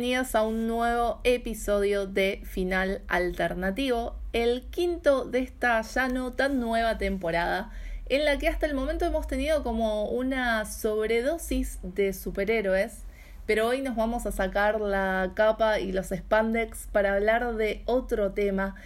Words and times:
bienvenidos 0.00 0.34
a 0.34 0.44
un 0.44 0.66
nuevo 0.66 1.20
episodio 1.24 2.06
de 2.06 2.40
Final 2.44 3.02
Alternativo, 3.06 4.16
el 4.32 4.62
quinto 4.70 5.26
de 5.26 5.40
esta 5.40 5.82
ya 5.82 6.08
no 6.08 6.32
tan 6.32 6.58
nueva 6.58 6.96
temporada, 6.96 7.70
en 8.08 8.24
la 8.24 8.38
que 8.38 8.48
hasta 8.48 8.64
el 8.64 8.72
momento 8.72 9.04
hemos 9.04 9.26
tenido 9.26 9.62
como 9.62 10.08
una 10.08 10.64
sobredosis 10.64 11.80
de 11.82 12.14
superhéroes, 12.14 13.04
pero 13.44 13.66
hoy 13.66 13.82
nos 13.82 13.94
vamos 13.94 14.24
a 14.24 14.32
sacar 14.32 14.80
la 14.80 15.32
capa 15.34 15.80
y 15.80 15.92
los 15.92 16.06
spandex 16.06 16.88
para 16.90 17.12
hablar 17.12 17.56
de 17.56 17.82
otro 17.84 18.32
tema 18.32 18.76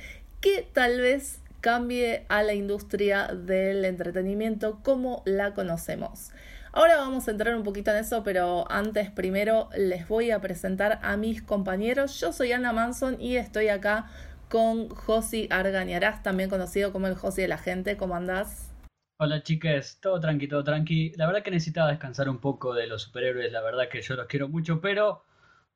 que 0.40 0.68
tal 0.72 1.00
vez 1.00 1.38
cambie 1.60 2.26
a 2.28 2.42
la 2.42 2.54
industria 2.54 3.28
del 3.28 3.84
entretenimiento 3.84 4.80
como 4.82 5.22
la 5.26 5.54
conocemos. 5.54 6.32
Ahora 6.76 6.96
vamos 6.96 7.28
a 7.28 7.30
entrar 7.30 7.54
un 7.54 7.62
poquito 7.62 7.92
en 7.92 7.98
eso, 7.98 8.24
pero 8.24 8.68
antes 8.68 9.08
primero 9.08 9.68
les 9.76 10.08
voy 10.08 10.32
a 10.32 10.40
presentar 10.40 10.98
a 11.04 11.16
mis 11.16 11.40
compañeros. 11.40 12.18
Yo 12.20 12.32
soy 12.32 12.50
Ana 12.50 12.72
Manson 12.72 13.16
y 13.20 13.36
estoy 13.36 13.68
acá 13.68 14.10
con 14.48 14.88
Josi 14.88 15.46
Argañarás, 15.52 16.24
también 16.24 16.50
conocido 16.50 16.92
como 16.92 17.06
el 17.06 17.14
Josi 17.14 17.42
de 17.42 17.48
la 17.48 17.58
gente. 17.58 17.96
¿Cómo 17.96 18.16
andás? 18.16 18.74
Hola 19.20 19.40
chicas, 19.44 20.00
todo 20.02 20.18
tranqui, 20.18 20.48
todo 20.48 20.64
tranqui. 20.64 21.12
La 21.14 21.28
verdad 21.28 21.44
que 21.44 21.52
necesitaba 21.52 21.90
descansar 21.90 22.28
un 22.28 22.38
poco 22.38 22.74
de 22.74 22.88
los 22.88 23.02
superhéroes, 23.02 23.52
la 23.52 23.62
verdad 23.62 23.88
que 23.88 24.02
yo 24.02 24.16
los 24.16 24.26
quiero 24.26 24.48
mucho, 24.48 24.80
pero 24.80 25.22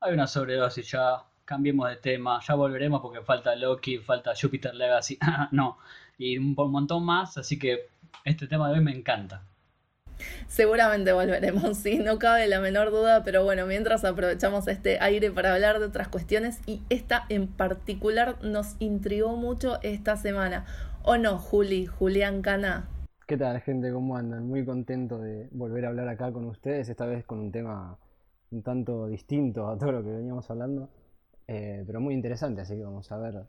hay 0.00 0.14
una 0.14 0.26
sobredosis 0.26 0.90
ya. 0.90 1.22
Cambiemos 1.44 1.88
de 1.90 1.96
tema, 1.96 2.40
ya 2.44 2.54
volveremos 2.54 3.00
porque 3.00 3.22
falta 3.22 3.54
Loki, 3.54 3.98
falta 3.98 4.32
Jupiter 4.34 4.74
Legacy, 4.74 5.16
no, 5.52 5.78
y 6.18 6.38
un 6.38 6.54
montón 6.54 7.04
más, 7.04 7.38
así 7.38 7.56
que 7.56 7.86
este 8.24 8.48
tema 8.48 8.68
de 8.68 8.78
hoy 8.78 8.84
me 8.84 8.90
encanta. 8.90 9.44
Seguramente 10.46 11.12
volveremos, 11.12 11.76
sí, 11.78 11.98
no 11.98 12.18
cabe 12.18 12.46
la 12.48 12.60
menor 12.60 12.90
duda, 12.90 13.22
pero 13.24 13.44
bueno, 13.44 13.66
mientras 13.66 14.04
aprovechamos 14.04 14.68
este 14.68 14.98
aire 15.00 15.30
para 15.30 15.54
hablar 15.54 15.78
de 15.78 15.86
otras 15.86 16.08
cuestiones 16.08 16.60
y 16.66 16.82
esta 16.88 17.24
en 17.28 17.46
particular 17.48 18.36
nos 18.42 18.76
intrigó 18.78 19.36
mucho 19.36 19.78
esta 19.82 20.16
semana. 20.16 20.64
¿O 21.02 21.16
no, 21.16 21.38
Juli, 21.38 21.86
Julián 21.86 22.42
Cana? 22.42 22.88
¿Qué 23.26 23.36
tal, 23.36 23.60
gente? 23.60 23.92
¿Cómo 23.92 24.16
andan? 24.16 24.46
Muy 24.46 24.64
contento 24.64 25.18
de 25.18 25.48
volver 25.52 25.84
a 25.84 25.88
hablar 25.88 26.08
acá 26.08 26.32
con 26.32 26.46
ustedes, 26.46 26.88
esta 26.88 27.06
vez 27.06 27.24
con 27.24 27.38
un 27.38 27.52
tema 27.52 27.98
un 28.50 28.62
tanto 28.62 29.06
distinto 29.06 29.68
a 29.68 29.76
todo 29.76 29.92
lo 29.92 30.02
que 30.02 30.10
veníamos 30.10 30.50
hablando, 30.50 30.88
eh, 31.46 31.84
pero 31.86 32.00
muy 32.00 32.14
interesante, 32.14 32.62
así 32.62 32.76
que 32.76 32.84
vamos 32.84 33.12
a 33.12 33.18
ver 33.18 33.44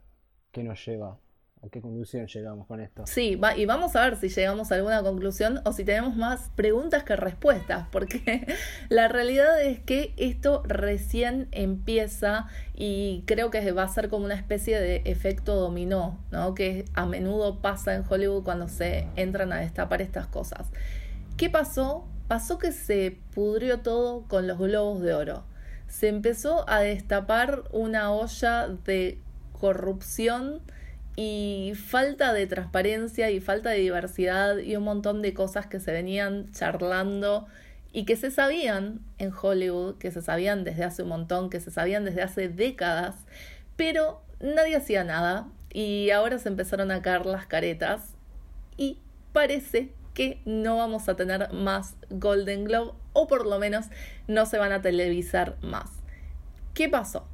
qué 0.52 0.62
nos 0.62 0.84
lleva 0.84 1.18
¿A 1.62 1.68
qué 1.68 1.82
conclusión 1.82 2.26
llegamos 2.26 2.66
con 2.66 2.80
esto? 2.80 3.04
Sí, 3.06 3.36
va, 3.36 3.54
y 3.54 3.66
vamos 3.66 3.94
a 3.94 4.04
ver 4.04 4.16
si 4.16 4.30
llegamos 4.30 4.72
a 4.72 4.76
alguna 4.76 5.02
conclusión 5.02 5.60
o 5.66 5.72
si 5.72 5.84
tenemos 5.84 6.16
más 6.16 6.50
preguntas 6.56 7.04
que 7.04 7.16
respuestas, 7.16 7.86
porque 7.92 8.46
la 8.88 9.08
realidad 9.08 9.60
es 9.62 9.78
que 9.78 10.14
esto 10.16 10.62
recién 10.64 11.48
empieza 11.52 12.46
y 12.74 13.24
creo 13.26 13.50
que 13.50 13.72
va 13.72 13.82
a 13.82 13.88
ser 13.88 14.08
como 14.08 14.24
una 14.24 14.36
especie 14.36 14.80
de 14.80 15.02
efecto 15.04 15.54
dominó, 15.54 16.18
¿no? 16.30 16.54
Que 16.54 16.86
a 16.94 17.04
menudo 17.04 17.60
pasa 17.60 17.94
en 17.94 18.04
Hollywood 18.08 18.42
cuando 18.42 18.66
se 18.66 19.06
entran 19.16 19.52
a 19.52 19.58
destapar 19.58 20.00
estas 20.00 20.26
cosas. 20.28 20.66
¿Qué 21.36 21.50
pasó? 21.50 22.08
Pasó 22.26 22.58
que 22.58 22.72
se 22.72 23.18
pudrió 23.34 23.80
todo 23.80 24.22
con 24.28 24.46
los 24.46 24.56
globos 24.56 25.02
de 25.02 25.12
oro. 25.12 25.44
Se 25.88 26.08
empezó 26.08 26.66
a 26.70 26.80
destapar 26.80 27.64
una 27.72 28.12
olla 28.12 28.68
de 28.68 29.18
corrupción 29.52 30.62
y 31.16 31.72
falta 31.76 32.32
de 32.32 32.46
transparencia 32.46 33.30
y 33.30 33.40
falta 33.40 33.70
de 33.70 33.78
diversidad 33.78 34.58
y 34.58 34.76
un 34.76 34.84
montón 34.84 35.22
de 35.22 35.34
cosas 35.34 35.66
que 35.66 35.80
se 35.80 35.92
venían 35.92 36.50
charlando 36.52 37.46
y 37.92 38.04
que 38.04 38.16
se 38.16 38.30
sabían 38.30 39.00
en 39.18 39.32
Hollywood, 39.32 39.98
que 39.98 40.10
se 40.10 40.22
sabían 40.22 40.64
desde 40.64 40.84
hace 40.84 41.02
un 41.02 41.08
montón, 41.08 41.50
que 41.50 41.60
se 41.60 41.70
sabían 41.70 42.04
desde 42.04 42.22
hace 42.22 42.48
décadas, 42.48 43.16
pero 43.76 44.22
nadie 44.40 44.76
hacía 44.76 45.04
nada 45.04 45.48
y 45.72 46.10
ahora 46.10 46.38
se 46.38 46.48
empezaron 46.48 46.90
a 46.90 47.02
caer 47.02 47.26
las 47.26 47.46
caretas 47.46 48.14
y 48.76 48.98
parece 49.32 49.92
que 50.14 50.40
no 50.44 50.76
vamos 50.76 51.08
a 51.08 51.16
tener 51.16 51.52
más 51.52 51.94
Golden 52.10 52.64
Globe 52.64 52.92
o 53.12 53.26
por 53.26 53.46
lo 53.46 53.58
menos 53.58 53.86
no 54.26 54.46
se 54.46 54.58
van 54.58 54.72
a 54.72 54.82
televisar 54.82 55.56
más. 55.62 55.90
¿Qué 56.74 56.88
pasó? 56.88 57.26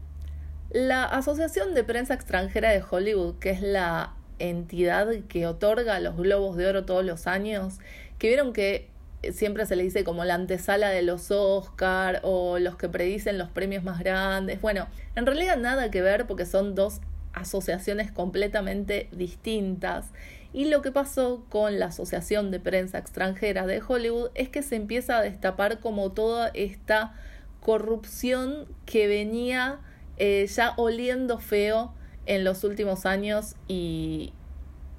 La 0.79 1.05
Asociación 1.05 1.73
de 1.73 1.85
Prensa 1.85 2.13
Extranjera 2.13 2.69
de 2.69 2.85
Hollywood, 2.87 3.39
que 3.39 3.49
es 3.49 3.63
la 3.63 4.13
entidad 4.39 5.09
que 5.27 5.47
otorga 5.47 5.99
los 6.01 6.19
globos 6.19 6.59
de 6.59 6.67
oro 6.67 6.85
todos 6.85 7.03
los 7.03 7.27
años, 7.27 7.79
que 8.19 8.29
vieron 8.29 8.53
que 8.53 8.91
siempre 9.33 9.65
se 9.65 9.75
le 9.75 9.85
dice 9.85 10.05
como 10.05 10.27
la 10.27 10.35
antesala 10.35 10.91
de 10.91 11.01
los 11.01 11.31
Oscar 11.31 12.21
o 12.25 12.59
los 12.59 12.77
que 12.77 12.91
predicen 12.91 13.39
los 13.39 13.49
premios 13.49 13.85
más 13.85 14.01
grandes. 14.01 14.61
Bueno, 14.61 14.87
en 15.15 15.25
realidad 15.25 15.57
nada 15.57 15.91
que 15.91 16.03
ver 16.03 16.27
porque 16.27 16.45
son 16.45 16.75
dos 16.75 17.01
asociaciones 17.33 18.13
completamente 18.13 19.09
distintas. 19.13 20.11
Y 20.53 20.67
lo 20.67 20.83
que 20.83 20.93
pasó 20.93 21.47
con 21.49 21.79
la 21.79 21.87
Asociación 21.87 22.51
de 22.51 22.61
Prensa 22.61 22.99
Extranjera 22.99 23.67
de 23.67 23.81
Hollywood 23.81 24.29
es 24.35 24.51
que 24.51 24.63
se 24.63 24.77
empieza 24.77 25.17
a 25.17 25.23
destapar 25.23 25.81
como 25.81 26.13
toda 26.13 26.49
esta 26.53 27.15
corrupción 27.61 28.67
que 28.85 29.07
venía 29.07 29.81
eh, 30.17 30.47
ya 30.47 30.75
oliendo 30.77 31.39
feo 31.39 31.95
en 32.27 32.45
los 32.45 32.65
últimos 32.65 33.07
años 33.07 33.55
y, 33.69 34.33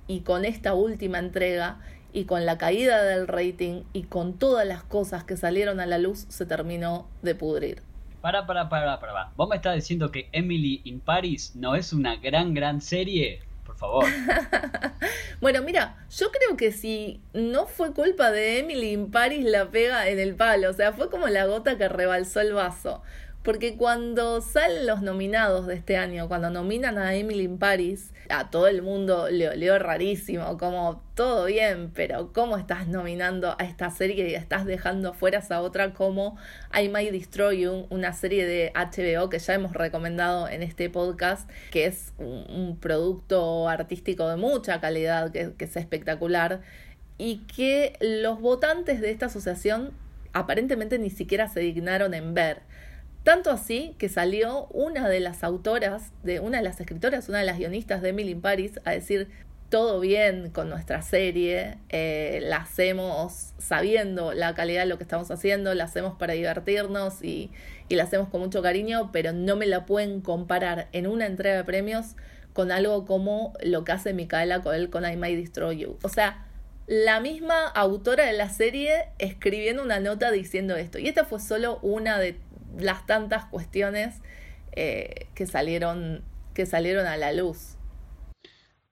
y 0.07 0.21
con 0.21 0.45
esta 0.45 0.73
última 0.73 1.19
entrega 1.19 1.79
y 2.13 2.25
con 2.25 2.45
la 2.45 2.57
caída 2.57 3.03
del 3.03 3.27
rating 3.27 3.83
y 3.93 4.03
con 4.03 4.37
todas 4.39 4.65
las 4.65 4.83
cosas 4.83 5.23
que 5.23 5.37
salieron 5.37 5.79
a 5.79 5.85
la 5.85 5.97
luz 5.97 6.25
se 6.29 6.45
terminó 6.45 7.07
de 7.21 7.35
pudrir. 7.35 7.83
Para, 8.21 8.47
para, 8.47 8.69
para, 8.69 8.99
para. 8.99 9.31
¿Vos 9.35 9.47
me 9.47 9.55
estás 9.55 9.75
diciendo 9.75 10.11
que 10.11 10.29
Emily 10.31 10.81
in 10.85 10.99
Paris 10.99 11.55
no 11.55 11.75
es 11.75 11.93
una 11.93 12.15
gran, 12.15 12.53
gran 12.53 12.81
serie? 12.81 13.41
Por 13.65 13.77
favor. 13.77 14.05
bueno, 15.41 15.61
mira, 15.61 15.97
yo 16.09 16.31
creo 16.31 16.57
que 16.57 16.71
si 16.71 17.21
no 17.33 17.67
fue 17.67 17.93
culpa 17.93 18.31
de 18.31 18.59
Emily 18.59 18.93
in 18.93 19.11
Paris 19.11 19.45
la 19.45 19.69
pega 19.69 20.09
en 20.09 20.19
el 20.19 20.35
palo, 20.35 20.71
o 20.71 20.73
sea, 20.73 20.93
fue 20.93 21.09
como 21.09 21.27
la 21.27 21.45
gota 21.45 21.77
que 21.77 21.87
rebalsó 21.87 22.41
el 22.41 22.53
vaso. 22.53 23.03
Porque 23.43 23.77
cuando 23.77 24.41
salen 24.41 24.85
los 24.85 25.01
nominados 25.01 25.67
de 25.67 25.75
este 25.75 25.95
año, 25.95 26.27
cuando 26.27 26.49
nominan 26.49 26.97
a 26.97 27.15
Emily 27.15 27.43
in 27.45 27.57
Paris, 27.57 28.13
a 28.29 28.49
todo 28.49 28.67
el 28.67 28.81
mundo 28.81 29.29
le 29.29 29.47
olió 29.47 29.79
rarísimo, 29.79 30.57
como 30.57 31.01
todo 31.15 31.45
bien, 31.45 31.91
pero 31.93 32.33
¿cómo 32.33 32.57
estás 32.57 32.87
nominando 32.87 33.55
a 33.57 33.63
esta 33.63 33.89
serie 33.89 34.29
y 34.29 34.35
estás 34.35 34.65
dejando 34.65 35.13
fuera 35.13 35.41
a 35.49 35.61
otra 35.61 35.93
como 35.93 36.37
I 36.77 36.89
Might 36.89 37.11
Destroy 37.11 37.61
You, 37.61 37.87
una 37.89 38.11
serie 38.11 38.45
de 38.45 38.73
HBO 38.75 39.29
que 39.29 39.39
ya 39.39 39.53
hemos 39.53 39.73
recomendado 39.73 40.49
en 40.49 40.61
este 40.61 40.89
podcast, 40.89 41.49
que 41.71 41.85
es 41.85 42.13
un, 42.17 42.77
producto 42.81 43.69
artístico 43.69 44.27
de 44.27 44.35
mucha 44.35 44.81
calidad, 44.81 45.31
que, 45.31 45.53
que 45.53 45.65
es 45.65 45.75
espectacular, 45.77 46.61
y 47.17 47.45
que 47.47 47.93
los 47.99 48.39
votantes 48.41 49.01
de 49.01 49.11
esta 49.11 49.27
asociación 49.27 49.93
aparentemente 50.33 50.99
ni 50.99 51.09
siquiera 51.09 51.47
se 51.47 51.61
dignaron 51.61 52.13
en 52.13 52.33
ver. 52.33 52.61
Tanto 53.27 53.51
así 53.51 53.93
que 53.97 54.07
salió 54.07 54.67
una 54.67 55.09
de 55.09 55.19
las 55.19 55.43
autoras, 55.43 56.13
de 56.23 56.39
una 56.39 56.59
de 56.59 56.63
las 56.63 56.79
escritoras, 56.79 57.27
una 57.27 57.39
de 57.39 57.43
las 57.43 57.57
guionistas 57.57 58.01
de 58.01 58.07
Emily 58.07 58.31
in 58.31 58.39
Paris, 58.39 58.79
a 58.85 58.91
decir 58.91 59.27
todo 59.67 59.99
bien 59.99 60.49
con 60.49 60.69
nuestra 60.69 61.01
serie, 61.01 61.77
eh, 61.89 62.39
la 62.43 62.55
hacemos 62.55 63.51
sabiendo 63.57 64.31
la 64.31 64.55
calidad 64.55 64.83
de 64.83 64.85
lo 64.87 64.97
que 64.97 65.03
estamos 65.03 65.29
haciendo, 65.29 65.73
la 65.73 65.83
hacemos 65.83 66.17
para 66.17 66.35
divertirnos 66.35 67.21
y, 67.21 67.51
la 67.89 68.03
hacemos 68.03 68.29
con 68.29 68.39
mucho 68.39 68.61
cariño, 68.61 69.09
pero 69.11 69.33
no 69.33 69.57
me 69.57 69.65
la 69.65 69.85
pueden 69.85 70.21
comparar 70.21 70.87
en 70.93 71.05
una 71.05 71.25
entrega 71.25 71.57
de 71.57 71.65
premios 71.65 72.15
con 72.53 72.71
algo 72.71 73.05
como 73.05 73.51
lo 73.61 73.83
que 73.83 73.91
hace 73.91 74.13
Micaela 74.13 74.61
Coel 74.61 74.89
con 74.89 75.03
I 75.03 75.17
May 75.17 75.35
Destroy 75.35 75.79
You. 75.79 75.99
O 76.01 76.07
sea, 76.07 76.45
la 76.87 77.19
misma 77.19 77.67
autora 77.67 78.23
de 78.23 78.31
la 78.31 78.47
serie 78.47 79.09
escribiendo 79.19 79.83
una 79.83 79.99
nota 79.99 80.31
diciendo 80.31 80.77
esto. 80.77 80.97
Y 80.97 81.09
esta 81.09 81.25
fue 81.25 81.41
solo 81.41 81.79
una 81.81 82.17
de 82.19 82.39
las 82.77 83.05
tantas 83.05 83.45
cuestiones 83.45 84.21
eh, 84.73 85.27
que, 85.33 85.47
salieron, 85.47 86.23
que 86.53 86.65
salieron 86.65 87.07
a 87.07 87.17
la 87.17 87.33
luz. 87.33 87.77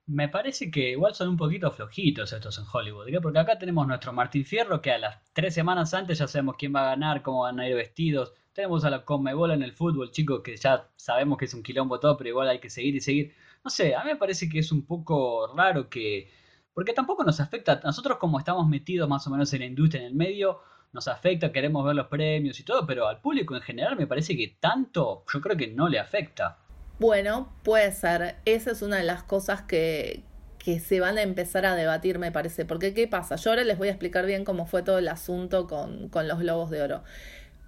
Me 0.08 0.28
parece 0.28 0.70
que 0.70 0.90
igual 0.90 1.14
son 1.16 1.30
un 1.30 1.36
poquito 1.36 1.70
flojitos 1.72 2.32
estos 2.32 2.58
en 2.58 2.64
Hollywood, 2.72 3.06
porque 3.20 3.40
acá 3.40 3.58
tenemos 3.58 3.88
nuestro 3.88 4.12
Martín 4.12 4.44
Fierro 4.44 4.80
que 4.80 4.92
a 4.92 4.98
las 4.98 5.18
tres 5.32 5.52
semanas 5.54 5.94
antes 5.94 6.18
ya 6.18 6.28
sabemos 6.28 6.54
quién 6.56 6.72
va 6.74 6.82
a 6.82 6.90
ganar, 6.90 7.22
cómo 7.22 7.40
van 7.42 7.58
a 7.58 7.68
ir 7.68 7.74
vestidos. 7.74 8.32
Tenemos 8.52 8.84
a 8.84 8.90
la 8.90 9.04
Conmebol 9.04 9.50
en 9.50 9.62
el 9.62 9.72
fútbol, 9.72 10.12
chicos, 10.12 10.42
que 10.42 10.56
ya 10.56 10.88
sabemos 10.94 11.38
que 11.38 11.46
es 11.46 11.54
un 11.54 11.62
quilombo 11.64 11.98
todo, 11.98 12.16
pero 12.16 12.30
igual 12.30 12.48
hay 12.48 12.60
que 12.60 12.70
seguir 12.70 12.94
y 12.94 13.00
seguir. 13.00 13.34
No 13.64 13.70
sé, 13.70 13.96
a 13.96 14.04
mí 14.04 14.10
me 14.10 14.16
parece 14.16 14.48
que 14.48 14.60
es 14.60 14.70
un 14.70 14.86
poco 14.86 15.52
raro 15.56 15.88
que... 15.88 16.30
Porque 16.72 16.92
tampoco 16.92 17.24
nos 17.24 17.40
afecta, 17.40 17.80
nosotros 17.82 18.18
como 18.18 18.38
estamos 18.38 18.68
metidos 18.68 19.08
más 19.08 19.26
o 19.26 19.30
menos 19.30 19.52
en 19.54 19.60
la 19.60 19.66
industria, 19.66 20.02
en 20.02 20.08
el 20.08 20.14
medio, 20.14 20.60
nos 20.92 21.08
afecta, 21.08 21.52
queremos 21.52 21.84
ver 21.84 21.94
los 21.94 22.06
premios 22.08 22.58
y 22.60 22.64
todo, 22.64 22.86
pero 22.86 23.06
al 23.06 23.20
público 23.20 23.54
en 23.54 23.62
general 23.62 23.96
me 23.96 24.06
parece 24.06 24.36
que 24.36 24.56
tanto 24.60 25.24
yo 25.32 25.40
creo 25.40 25.56
que 25.56 25.68
no 25.68 25.88
le 25.88 25.98
afecta. 25.98 26.58
Bueno, 26.98 27.52
puede 27.62 27.92
ser. 27.92 28.36
Esa 28.44 28.70
es 28.70 28.82
una 28.82 28.96
de 28.96 29.04
las 29.04 29.22
cosas 29.22 29.62
que, 29.62 30.22
que 30.58 30.80
se 30.80 30.98
van 31.00 31.18
a 31.18 31.22
empezar 31.22 31.66
a 31.66 31.74
debatir, 31.74 32.18
me 32.18 32.32
parece. 32.32 32.64
Porque, 32.64 32.94
¿qué 32.94 33.06
pasa? 33.06 33.36
Yo 33.36 33.50
ahora 33.50 33.64
les 33.64 33.76
voy 33.76 33.88
a 33.88 33.90
explicar 33.90 34.24
bien 34.24 34.44
cómo 34.44 34.66
fue 34.66 34.82
todo 34.82 34.98
el 34.98 35.08
asunto 35.08 35.66
con, 35.66 36.08
con 36.08 36.26
los 36.26 36.38
globos 36.38 36.70
de 36.70 36.82
oro. 36.82 37.02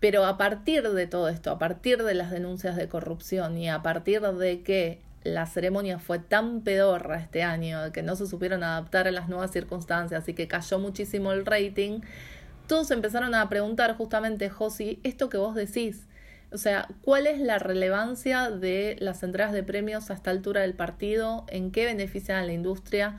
Pero 0.00 0.24
a 0.24 0.38
partir 0.38 0.88
de 0.88 1.06
todo 1.06 1.28
esto, 1.28 1.50
a 1.50 1.58
partir 1.58 2.02
de 2.04 2.14
las 2.14 2.30
denuncias 2.30 2.76
de 2.76 2.88
corrupción 2.88 3.58
y 3.58 3.68
a 3.68 3.82
partir 3.82 4.22
de 4.22 4.62
que 4.62 5.02
la 5.24 5.46
ceremonia 5.46 5.98
fue 5.98 6.18
tan 6.18 6.62
pedorra 6.62 7.18
este 7.18 7.42
año, 7.42 7.92
que 7.92 8.02
no 8.02 8.16
se 8.16 8.26
supieron 8.26 8.62
adaptar 8.62 9.08
a 9.08 9.10
las 9.10 9.28
nuevas 9.28 9.50
circunstancias 9.50 10.28
y 10.28 10.34
que 10.34 10.48
cayó 10.48 10.78
muchísimo 10.78 11.32
el 11.32 11.44
rating, 11.44 12.00
todos 12.68 12.90
empezaron 12.92 13.34
a 13.34 13.48
preguntar 13.48 13.96
justamente, 13.96 14.48
Josi, 14.50 15.00
esto 15.02 15.28
que 15.28 15.38
vos 15.38 15.54
decís, 15.54 16.06
o 16.52 16.56
sea, 16.56 16.88
¿cuál 17.02 17.26
es 17.26 17.40
la 17.40 17.58
relevancia 17.58 18.50
de 18.50 18.96
las 19.00 19.22
entregas 19.22 19.52
de 19.52 19.62
premios 19.62 20.10
a 20.10 20.14
esta 20.14 20.30
altura 20.30 20.62
del 20.62 20.74
partido? 20.74 21.44
¿En 21.48 21.70
qué 21.70 21.84
benefician 21.84 22.38
a 22.38 22.46
la 22.46 22.52
industria? 22.52 23.18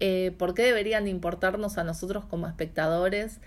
Eh, 0.00 0.34
¿Por 0.38 0.54
qué 0.54 0.62
deberían 0.62 1.08
importarnos 1.08 1.76
a 1.76 1.84
nosotros 1.84 2.24
como 2.24 2.46
espectadores? 2.46 3.40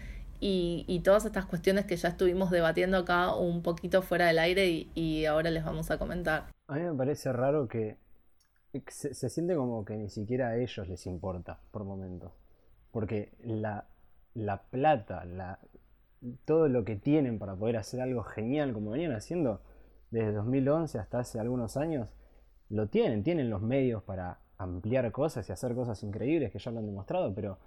Y, 0.46 1.02
todas 1.06 1.24
estas 1.24 1.46
cuestiones 1.46 1.86
que 1.86 1.96
ya 1.96 2.10
estuvimos 2.10 2.52
debatiendo 2.52 2.98
acá 2.98 3.34
un 3.34 3.62
poquito 3.64 4.02
fuera 4.02 4.28
del 4.28 4.40
aire 4.40 4.88
y, 4.94 5.24
ahora 5.24 5.50
les 5.52 5.64
vamos 5.64 5.90
a 5.90 5.98
comentar. 5.98 6.48
A 6.68 6.76
mí 6.76 6.82
me 6.82 6.94
parece 6.94 7.32
raro 7.32 7.70
que 7.70 7.96
se, 8.90 9.30
siente 9.30 9.56
como 9.56 9.86
que 9.86 9.96
ni 9.96 10.10
siquiera 10.10 10.50
a 10.50 10.58
ellos 10.58 10.86
les 10.90 11.06
importa 11.06 11.62
por 11.72 11.86
momentos. 11.86 12.34
Porque 12.92 13.32
la, 13.40 13.86
la 14.34 14.64
plata, 14.64 15.26
la, 15.26 15.60
todo 16.46 16.68
lo 16.68 16.86
que 16.86 16.96
tienen 16.96 17.40
para 17.40 17.56
poder 17.56 17.78
hacer 17.78 18.02
algo 18.02 18.24
genial 18.24 18.74
como 18.74 18.92
venían 18.92 19.14
haciendo 19.14 19.62
desde 20.12 20.32
2011 20.32 21.00
hasta 21.00 21.20
hace 21.20 21.40
algunos 21.40 21.78
años, 21.78 22.10
lo 22.70 22.88
tienen, 22.88 23.24
tienen 23.24 23.50
los 23.50 23.62
medios 23.62 24.04
para 24.04 24.40
ampliar 24.58 25.12
cosas 25.12 25.48
y 25.50 25.52
hacer 25.52 25.76
cosas 25.76 26.02
increíbles 26.04 26.52
que 26.52 26.60
ya 26.60 26.72
lo 26.72 26.80
han 26.80 26.86
demostrado, 26.86 27.34
pero 27.34 27.58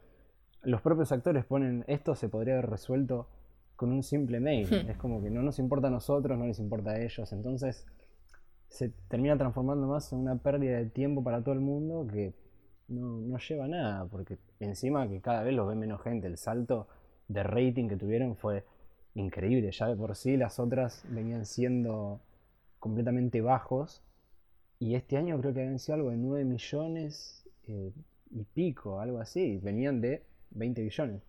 los 0.62 0.80
propios 0.80 1.12
actores 1.12 1.44
ponen 1.44 1.84
esto 1.86 2.14
se 2.14 2.28
podría 2.28 2.54
haber 2.54 2.70
resuelto 2.70 3.28
con 3.76 3.92
un 3.92 4.02
simple 4.02 4.40
mail. 4.40 4.68
Hmm. 4.68 4.90
Es 4.90 4.96
como 4.96 5.22
que 5.22 5.30
no 5.30 5.42
nos 5.42 5.58
importa 5.58 5.88
a 5.88 5.90
nosotros, 5.90 6.36
no 6.38 6.46
les 6.46 6.58
importa 6.58 6.92
a 6.92 7.00
ellos. 7.00 7.32
Entonces 7.32 7.86
se 8.68 8.88
termina 9.08 9.36
transformando 9.36 9.86
más 9.86 10.12
en 10.12 10.20
una 10.20 10.36
pérdida 10.36 10.78
de 10.78 10.86
tiempo 10.86 11.22
para 11.22 11.42
todo 11.42 11.54
el 11.54 11.60
mundo 11.60 12.06
que 12.10 12.34
no, 12.88 13.20
no 13.20 13.38
lleva 13.38 13.68
nada, 13.68 14.06
porque 14.06 14.38
encima 14.60 15.08
que 15.08 15.20
cada 15.20 15.42
vez 15.42 15.54
lo 15.54 15.66
ve 15.66 15.74
menos 15.74 16.02
gente, 16.02 16.26
el 16.26 16.38
salto 16.38 16.88
de 17.28 17.42
rating 17.42 17.88
que 17.88 17.96
tuvieron 17.96 18.36
fue 18.36 18.64
increíble, 19.14 19.70
ya 19.72 19.86
de 19.88 19.96
por 19.96 20.14
sí 20.14 20.36
las 20.36 20.58
otras 20.58 21.04
venían 21.08 21.46
siendo 21.46 22.20
completamente 22.78 23.40
bajos 23.40 24.02
y 24.78 24.94
este 24.94 25.16
año 25.16 25.40
creo 25.40 25.54
que 25.54 25.60
habían 25.60 25.78
sido 25.78 25.96
algo 25.96 26.10
de 26.10 26.16
9 26.18 26.44
millones 26.44 27.48
eh, 27.66 27.92
y 28.30 28.44
pico, 28.44 29.00
algo 29.00 29.20
así, 29.20 29.58
venían 29.58 30.00
de 30.00 30.22
20 30.50 30.82
billones. 30.82 31.22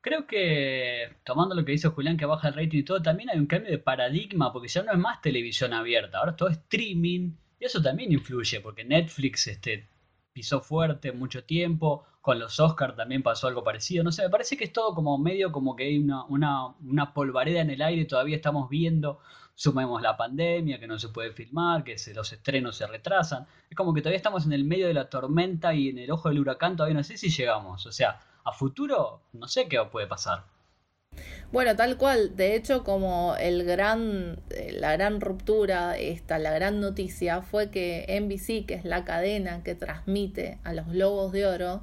Creo 0.00 0.26
que, 0.26 1.08
tomando 1.24 1.54
lo 1.54 1.62
que 1.64 1.72
dice 1.72 1.88
Julián, 1.88 2.16
que 2.16 2.24
baja 2.24 2.48
el 2.48 2.54
rating 2.54 2.78
y 2.78 2.82
todo, 2.84 3.02
también 3.02 3.28
hay 3.28 3.38
un 3.38 3.46
cambio 3.46 3.70
de 3.70 3.78
paradigma, 3.78 4.50
porque 4.50 4.68
ya 4.68 4.82
no 4.82 4.92
es 4.92 4.98
más 4.98 5.20
televisión 5.20 5.74
abierta, 5.74 6.18
ahora 6.18 6.30
es 6.30 6.36
todo 6.38 6.48
streaming, 6.48 7.32
y 7.58 7.64
eso 7.66 7.82
también 7.82 8.10
influye, 8.10 8.60
porque 8.60 8.82
Netflix 8.82 9.46
este, 9.46 9.86
pisó 10.32 10.60
fuerte 10.60 11.12
mucho 11.12 11.44
tiempo, 11.44 12.04
con 12.20 12.38
los 12.38 12.60
Oscars 12.60 12.96
también 12.96 13.22
pasó 13.22 13.48
algo 13.48 13.64
parecido, 13.64 14.04
no 14.04 14.12
sé, 14.12 14.22
me 14.22 14.30
parece 14.30 14.56
que 14.56 14.64
es 14.64 14.72
todo 14.72 14.94
como 14.94 15.16
medio 15.18 15.52
como 15.52 15.74
que 15.74 15.84
hay 15.84 15.98
una, 15.98 16.24
una, 16.24 16.68
una 16.80 17.14
polvareda 17.14 17.60
en 17.60 17.70
el 17.70 17.82
aire, 17.82 18.04
todavía 18.04 18.36
estamos 18.36 18.68
viendo, 18.68 19.20
sumemos 19.54 20.02
la 20.02 20.16
pandemia, 20.16 20.78
que 20.78 20.86
no 20.86 20.98
se 20.98 21.08
puede 21.08 21.32
filmar, 21.32 21.84
que 21.84 21.96
los 22.14 22.32
estrenos 22.32 22.76
se 22.76 22.86
retrasan, 22.86 23.46
es 23.68 23.76
como 23.76 23.94
que 23.94 24.00
todavía 24.00 24.16
estamos 24.16 24.46
en 24.46 24.52
el 24.52 24.64
medio 24.64 24.86
de 24.86 24.94
la 24.94 25.08
tormenta 25.08 25.74
y 25.74 25.88
en 25.88 25.98
el 25.98 26.10
ojo 26.10 26.28
del 26.28 26.40
huracán 26.40 26.76
todavía 26.76 26.96
no 26.96 27.04
sé 27.04 27.16
si 27.16 27.30
llegamos, 27.30 27.86
o 27.86 27.92
sea, 27.92 28.20
a 28.44 28.52
futuro 28.52 29.22
no 29.32 29.48
sé 29.48 29.68
qué 29.68 29.82
puede 29.90 30.06
pasar. 30.06 30.44
Bueno, 31.52 31.74
tal 31.74 31.96
cual. 31.96 32.36
De 32.36 32.54
hecho, 32.54 32.84
como 32.84 33.34
el 33.36 33.64
gran, 33.64 34.38
eh, 34.50 34.72
la 34.78 34.92
gran 34.92 35.20
ruptura, 35.20 35.98
esta, 35.98 36.38
la 36.38 36.52
gran 36.52 36.80
noticia 36.80 37.42
fue 37.42 37.70
que 37.70 38.06
NBC, 38.20 38.66
que 38.66 38.74
es 38.74 38.84
la 38.84 39.04
cadena 39.04 39.64
que 39.64 39.74
transmite 39.74 40.58
a 40.62 40.72
los 40.72 40.86
Globos 40.86 41.32
de 41.32 41.46
Oro, 41.46 41.82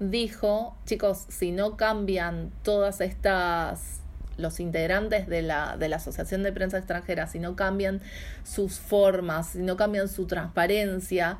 dijo, 0.00 0.76
chicos, 0.84 1.24
si 1.28 1.50
no 1.50 1.78
cambian 1.78 2.50
todas 2.62 3.00
estas 3.00 4.02
los 4.36 4.60
integrantes 4.60 5.28
de 5.28 5.40
la, 5.40 5.78
de 5.78 5.88
la 5.88 5.96
Asociación 5.96 6.42
de 6.42 6.52
Prensa 6.52 6.76
Extranjera, 6.76 7.26
si 7.26 7.38
no 7.38 7.56
cambian 7.56 8.02
sus 8.44 8.78
formas, 8.78 9.48
si 9.48 9.60
no 9.60 9.78
cambian 9.78 10.08
su 10.08 10.26
transparencia, 10.26 11.38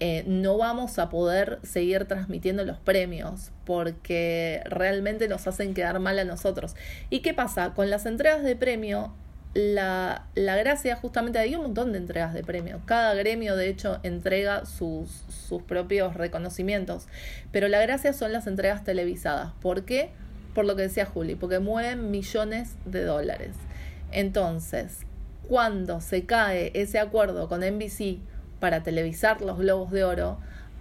eh, 0.00 0.22
no 0.26 0.56
vamos 0.56 0.98
a 1.00 1.08
poder 1.08 1.58
seguir 1.64 2.04
transmitiendo 2.04 2.64
los 2.64 2.78
premios 2.78 3.50
porque 3.64 4.62
realmente 4.64 5.26
nos 5.26 5.46
hacen 5.48 5.74
quedar 5.74 5.98
mal 5.98 6.18
a 6.20 6.24
nosotros. 6.24 6.76
¿Y 7.10 7.20
qué 7.20 7.34
pasa? 7.34 7.74
Con 7.74 7.90
las 7.90 8.06
entregas 8.06 8.44
de 8.44 8.54
premio, 8.54 9.12
la, 9.54 10.26
la 10.36 10.54
gracia 10.54 10.94
justamente 10.94 11.40
hay 11.40 11.56
un 11.56 11.62
montón 11.62 11.90
de 11.92 11.98
entregas 11.98 12.32
de 12.32 12.44
premio. 12.44 12.80
Cada 12.86 13.12
gremio 13.14 13.56
de 13.56 13.68
hecho 13.68 13.98
entrega 14.04 14.66
sus, 14.66 15.10
sus 15.28 15.62
propios 15.62 16.14
reconocimientos. 16.14 17.08
Pero 17.50 17.66
la 17.66 17.80
gracia 17.80 18.12
son 18.12 18.32
las 18.32 18.46
entregas 18.46 18.84
televisadas. 18.84 19.52
¿Por 19.60 19.84
qué? 19.84 20.10
Por 20.54 20.64
lo 20.64 20.76
que 20.76 20.82
decía 20.82 21.06
Juli, 21.06 21.34
porque 21.34 21.58
mueven 21.58 22.12
millones 22.12 22.76
de 22.84 23.02
dólares. 23.02 23.56
Entonces, 24.12 25.00
cuando 25.48 26.00
se 26.00 26.24
cae 26.24 26.70
ese 26.74 27.00
acuerdo 27.00 27.48
con 27.48 27.60
NBC 27.60 28.18
para 28.60 28.82
televisar 28.82 29.40
los 29.40 29.58
globos 29.58 29.90
de 29.90 30.04
oro, 30.04 30.38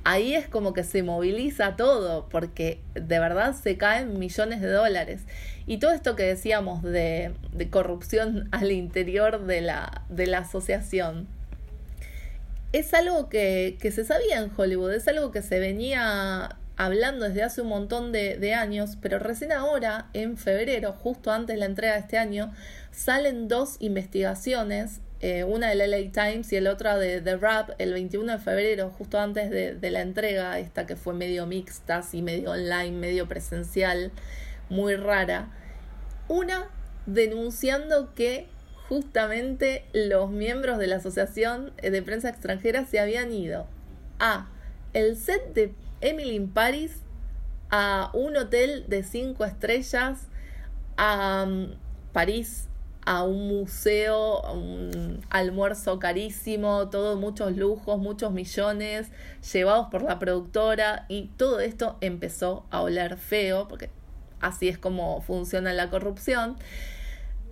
ahí 0.07 0.35
es 0.35 0.47
como 0.47 0.71
que 0.73 0.85
se 0.85 1.03
moviliza 1.03 1.75
todo, 1.75 2.29
porque 2.29 2.79
de 2.93 3.19
verdad 3.19 3.53
se 3.53 3.75
caen 3.77 4.17
millones 4.17 4.61
de 4.61 4.69
dólares. 4.69 5.23
Y 5.65 5.79
todo 5.79 5.91
esto 5.91 6.15
que 6.15 6.23
decíamos 6.23 6.81
de, 6.81 7.33
corrupción 7.69 8.47
al 8.51 8.71
interior 8.71 9.45
de 9.45 9.59
la, 9.59 10.03
de 10.07 10.27
la 10.27 10.39
asociación, 10.39 11.27
es 12.71 12.93
algo 12.93 13.27
que, 13.27 13.77
se 13.81 14.05
sabía 14.05 14.39
en 14.39 14.49
Hollywood, 14.55 14.93
es 14.93 15.07
algo 15.09 15.31
que 15.31 15.41
se 15.41 15.59
venía 15.59 16.57
hablando 16.77 17.25
desde 17.25 17.43
hace 17.43 17.61
un 17.61 17.69
montón 17.69 18.13
de, 18.13 18.37
de, 18.37 18.53
años, 18.53 18.97
pero 19.01 19.19
recién 19.19 19.51
ahora, 19.51 20.07
en 20.13 20.37
febrero, 20.37 20.93
justo 20.93 21.31
antes 21.31 21.55
de 21.55 21.59
la 21.59 21.65
entrega 21.65 21.95
de 21.95 21.99
este 21.99 22.17
año, 22.17 22.53
salen 22.91 23.49
dos 23.49 23.75
investigaciones 23.79 25.01
eh, 25.19 25.43
una 25.43 25.69
del 25.69 25.89
LA 25.89 26.11
Times 26.11 26.51
y 26.53 26.57
el 26.57 26.67
otra 26.67 26.97
de 26.97 27.21
The 27.21 27.37
Rap 27.37 27.71
el 27.79 27.93
21 27.93 28.33
de 28.33 28.37
febrero, 28.37 28.91
justo 28.91 29.19
antes 29.19 29.49
de, 29.49 29.91
la 29.91 30.01
entrega, 30.01 30.59
esta 30.59 30.85
que 30.85 30.95
fue 30.95 31.13
medio 31.15 31.47
mixta, 31.47 31.97
así 31.97 32.21
medio 32.21 32.51
online, 32.51 32.91
medio 32.91 33.27
presencial, 33.27 34.11
muy 34.69 34.95
rara. 34.95 35.49
Una 36.27 36.69
denunciando 37.07 38.13
que 38.13 38.47
justamente 38.89 39.85
los 39.93 40.29
miembros 40.29 40.77
de 40.77 40.87
la 40.87 40.97
Asociación 40.97 41.73
de 41.81 42.01
Prensa 42.03 42.29
Extranjera 42.29 42.85
se 42.85 42.99
habían 42.99 43.31
ido 43.33 43.65
a 44.19 44.49
el 44.93 45.17
set 45.17 45.53
de 45.53 45.73
Emily 46.01 46.35
in 46.35 46.51
Paris, 46.51 47.01
a 47.69 48.11
un 48.13 48.37
hotel 48.37 48.85
de 48.87 49.03
cinco 49.03 49.45
estrellas, 49.45 50.27
a 50.95 51.45
um, 51.47 51.75
París 52.13 52.67
a 53.07 53.23
un 53.23 53.47
museo, 53.47 54.41
un 54.51 55.21
almuerzo 55.29 55.97
carísimo, 55.97 56.89
todo 56.89 57.15
muchos 57.15 57.55
lujos, 57.55 57.97
muchos 57.99 58.33
millones 58.33 59.07
llevados 59.53 59.87
por 59.89 60.01
la 60.01 60.19
productora 60.19 61.05
y 61.07 61.29
todo 61.37 61.61
esto 61.61 61.95
empezó 62.01 62.65
a 62.69 62.81
oler 62.81 63.15
feo, 63.15 63.69
porque 63.69 63.91
así 64.41 64.67
es 64.67 64.77
como 64.77 65.21
funciona 65.21 65.71
la 65.71 65.89
corrupción. 65.89 66.57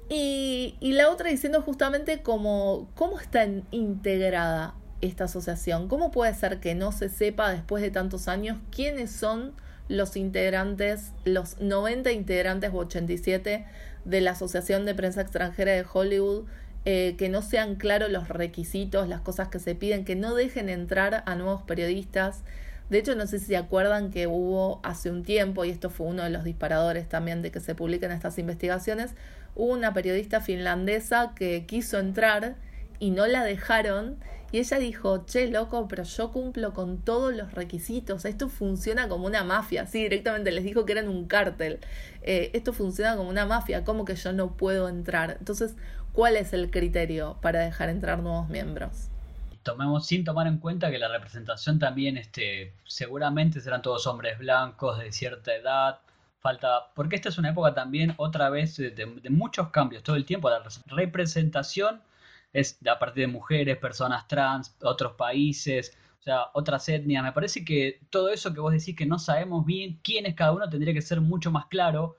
Y, 0.09 0.75
y 0.81 0.91
la 0.91 1.09
otra 1.09 1.29
diciendo 1.29 1.61
justamente 1.61 2.21
cómo 2.21 2.89
está 3.21 3.47
integrada 3.71 4.75
esta 4.99 5.23
asociación, 5.23 5.87
cómo 5.87 6.11
puede 6.11 6.33
ser 6.33 6.59
que 6.59 6.75
no 6.75 6.91
se 6.91 7.07
sepa 7.07 7.49
después 7.51 7.81
de 7.81 7.91
tantos 7.91 8.27
años 8.27 8.57
quiénes 8.71 9.09
son 9.09 9.53
los 9.87 10.15
integrantes, 10.15 11.11
los 11.25 11.59
90 11.59 12.11
integrantes 12.11 12.71
o 12.73 12.77
87 12.77 13.65
de 14.05 14.21
la 14.21 14.31
Asociación 14.31 14.85
de 14.85 14.95
Prensa 14.95 15.21
Extranjera 15.21 15.73
de 15.73 15.85
Hollywood, 15.91 16.45
eh, 16.85 17.15
que 17.17 17.29
no 17.29 17.41
sean 17.41 17.75
claros 17.75 18.11
los 18.11 18.29
requisitos, 18.29 19.07
las 19.07 19.21
cosas 19.21 19.47
que 19.47 19.59
se 19.59 19.75
piden, 19.75 20.05
que 20.05 20.15
no 20.15 20.35
dejen 20.35 20.69
entrar 20.69 21.23
a 21.25 21.35
nuevos 21.35 21.63
periodistas. 21.63 22.43
De 22.89 22.99
hecho, 22.99 23.15
no 23.15 23.25
sé 23.25 23.39
si 23.39 23.45
se 23.45 23.57
acuerdan 23.57 24.11
que 24.11 24.27
hubo 24.27 24.79
hace 24.83 25.09
un 25.09 25.23
tiempo, 25.23 25.65
y 25.65 25.71
esto 25.71 25.89
fue 25.89 26.07
uno 26.07 26.23
de 26.23 26.29
los 26.29 26.43
disparadores 26.43 27.09
también 27.09 27.41
de 27.41 27.51
que 27.51 27.59
se 27.59 27.73
publiquen 27.73 28.11
estas 28.11 28.37
investigaciones, 28.37 29.15
hubo 29.55 29.73
una 29.73 29.93
periodista 29.93 30.41
finlandesa 30.41 31.33
que 31.35 31.65
quiso 31.65 31.97
entrar 31.97 32.55
y 32.99 33.11
no 33.11 33.27
la 33.27 33.43
dejaron 33.43 34.17
y 34.55 34.59
ella 34.59 34.77
dijo, 34.77 35.25
che, 35.25 35.49
loco, 35.49 35.87
pero 35.89 36.03
yo 36.03 36.31
cumplo 36.31 36.73
con 36.73 36.99
todos 36.99 37.35
los 37.35 37.51
requisitos, 37.53 38.23
esto 38.23 38.47
funciona 38.47 39.09
como 39.09 39.25
una 39.25 39.43
mafia, 39.43 39.85
sí, 39.85 40.03
directamente 40.03 40.49
les 40.51 40.63
dijo 40.63 40.85
que 40.85 40.93
eran 40.93 41.09
un 41.09 41.27
cártel, 41.27 41.79
eh, 42.21 42.51
esto 42.53 42.71
funciona 42.71 43.17
como 43.17 43.29
una 43.29 43.45
mafia, 43.45 43.83
¿cómo 43.83 44.05
que 44.05 44.15
yo 44.15 44.31
no 44.31 44.55
puedo 44.55 44.87
entrar? 44.87 45.35
Entonces, 45.39 45.75
¿cuál 46.13 46.37
es 46.37 46.53
el 46.53 46.71
criterio 46.71 47.37
para 47.41 47.59
dejar 47.59 47.89
entrar 47.89 48.19
nuevos 48.19 48.47
miembros? 48.47 49.09
Tomemos 49.63 50.05
sin 50.05 50.23
tomar 50.23 50.47
en 50.47 50.59
cuenta 50.59 50.89
que 50.89 50.99
la 50.99 51.09
representación 51.09 51.77
también, 51.77 52.15
este, 52.15 52.71
seguramente 52.85 53.59
serán 53.59 53.81
todos 53.81 54.07
hombres 54.07 54.37
blancos 54.37 54.99
de 54.99 55.11
cierta 55.11 55.53
edad, 55.53 55.99
falta, 56.39 56.91
porque 56.93 57.17
esta 57.17 57.27
es 57.27 57.37
una 57.37 57.49
época 57.49 57.73
también 57.73 58.13
otra 58.15 58.49
vez 58.49 58.77
de, 58.77 58.91
de 58.91 59.29
muchos 59.31 59.69
cambios, 59.71 60.01
todo 60.01 60.15
el 60.15 60.23
tiempo, 60.23 60.49
la 60.49 60.63
representación 60.85 61.99
es 62.55 62.79
a 62.87 62.97
partir 62.97 63.27
de 63.27 63.33
mujeres, 63.33 63.77
personas 63.77 64.29
trans, 64.29 64.77
otros 64.81 65.13
países, 65.13 65.97
o 66.21 66.23
sea, 66.23 66.45
otras 66.53 66.87
etnias. 66.87 67.21
Me 67.21 67.33
parece 67.33 67.65
que 67.65 67.99
todo 68.09 68.29
eso 68.29 68.53
que 68.53 68.61
vos 68.61 68.71
decís 68.71 68.95
que 68.95 69.05
no 69.05 69.19
sabemos 69.19 69.65
bien 69.65 69.99
quién 70.01 70.25
es 70.25 70.35
cada 70.35 70.53
uno 70.53 70.69
tendría 70.69 70.93
que 70.93 71.01
ser 71.01 71.19
mucho 71.19 71.51
más 71.51 71.65
claro. 71.65 72.15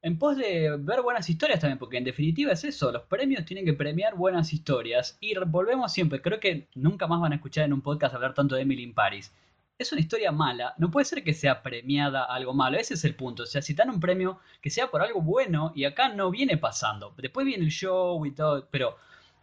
En 0.00 0.18
pos 0.18 0.38
de 0.38 0.78
ver 0.78 1.02
buenas 1.02 1.28
historias 1.28 1.60
también, 1.60 1.78
porque 1.78 1.98
en 1.98 2.04
definitiva 2.04 2.52
es 2.52 2.64
eso, 2.64 2.90
los 2.90 3.02
premios 3.02 3.44
tienen 3.44 3.66
que 3.66 3.74
premiar 3.74 4.16
buenas 4.16 4.54
historias. 4.54 5.18
Y 5.20 5.34
volvemos 5.36 5.92
siempre, 5.92 6.22
creo 6.22 6.40
que 6.40 6.70
nunca 6.74 7.06
más 7.06 7.20
van 7.20 7.32
a 7.32 7.36
escuchar 7.36 7.66
en 7.66 7.74
un 7.74 7.82
podcast 7.82 8.14
hablar 8.14 8.32
tanto 8.32 8.54
de 8.54 8.62
Emily 8.62 8.82
in 8.82 8.94
Paris. 8.94 9.30
Es 9.78 9.92
una 9.92 10.00
historia 10.00 10.32
mala, 10.32 10.74
no 10.78 10.90
puede 10.90 11.04
ser 11.04 11.22
que 11.22 11.34
sea 11.34 11.62
premiada 11.62 12.24
algo 12.24 12.54
malo, 12.54 12.78
ese 12.78 12.94
es 12.94 13.04
el 13.04 13.14
punto. 13.14 13.42
O 13.42 13.46
sea, 13.46 13.60
si 13.60 13.74
dan 13.74 13.90
un 13.90 14.00
premio, 14.00 14.40
que 14.62 14.70
sea 14.70 14.90
por 14.90 15.02
algo 15.02 15.20
bueno, 15.20 15.72
y 15.74 15.84
acá 15.84 16.08
no 16.08 16.30
viene 16.30 16.56
pasando. 16.56 17.14
Después 17.18 17.44
viene 17.44 17.64
el 17.64 17.70
show 17.70 18.24
y 18.24 18.30
todo, 18.32 18.66
pero 18.70 18.96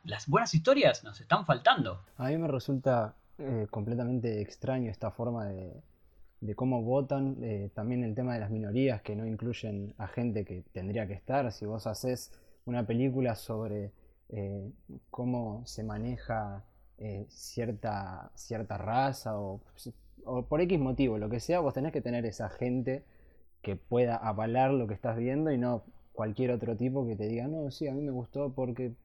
las 0.07 0.27
buenas 0.27 0.53
historias 0.53 1.03
nos 1.03 1.19
están 1.19 1.45
faltando. 1.45 2.01
A 2.17 2.29
mí 2.29 2.37
me 2.37 2.47
resulta 2.47 3.15
eh, 3.37 3.67
completamente 3.69 4.41
extraño 4.41 4.89
esta 4.89 5.11
forma 5.11 5.45
de, 5.45 5.83
cómo 6.55 6.81
votan, 6.81 7.37
eh, 7.41 7.69
también 7.73 8.03
el 8.03 8.15
tema 8.15 8.33
de 8.33 8.39
las 8.39 8.49
minorías 8.49 9.01
que 9.01 9.15
no 9.15 9.27
incluyen 9.27 9.93
a 9.97 10.07
gente 10.07 10.45
que 10.45 10.63
tendría 10.71 11.07
que 11.07 11.13
estar. 11.13 11.51
Si 11.51 11.65
vos 11.65 11.87
haces 11.87 12.31
una 12.65 12.87
película 12.87 13.35
sobre 13.35 13.91
eh, 14.29 14.71
cómo 15.11 15.63
se 15.65 15.83
maneja 15.83 16.63
cierta, 17.27 18.31
cierta 18.33 18.75
raza 18.79 19.37
o, 19.37 19.61
o, 20.23 20.45
por 20.47 20.61
X 20.61 20.79
motivo, 20.79 21.19
lo 21.19 21.29
que 21.29 21.39
sea, 21.39 21.59
vos 21.59 21.75
tenés 21.75 21.91
que 21.91 22.01
tener 22.01 22.25
esa 22.25 22.49
gente 22.49 23.03
que 23.61 23.75
pueda 23.75 24.15
avalar 24.15 24.71
lo 24.71 24.87
que 24.87 24.95
estás 24.95 25.15
viendo 25.15 25.51
y 25.51 25.59
no 25.59 25.83
cualquier 26.13 26.49
otro 26.51 26.75
tipo 26.75 27.05
que 27.05 27.15
te 27.15 27.27
diga, 27.27 27.47
no, 27.47 27.69
sí, 27.69 27.87
a 27.87 27.93
mí 27.93 28.01
me 28.01 28.11
gustó 28.11 28.51
porque 28.53 28.95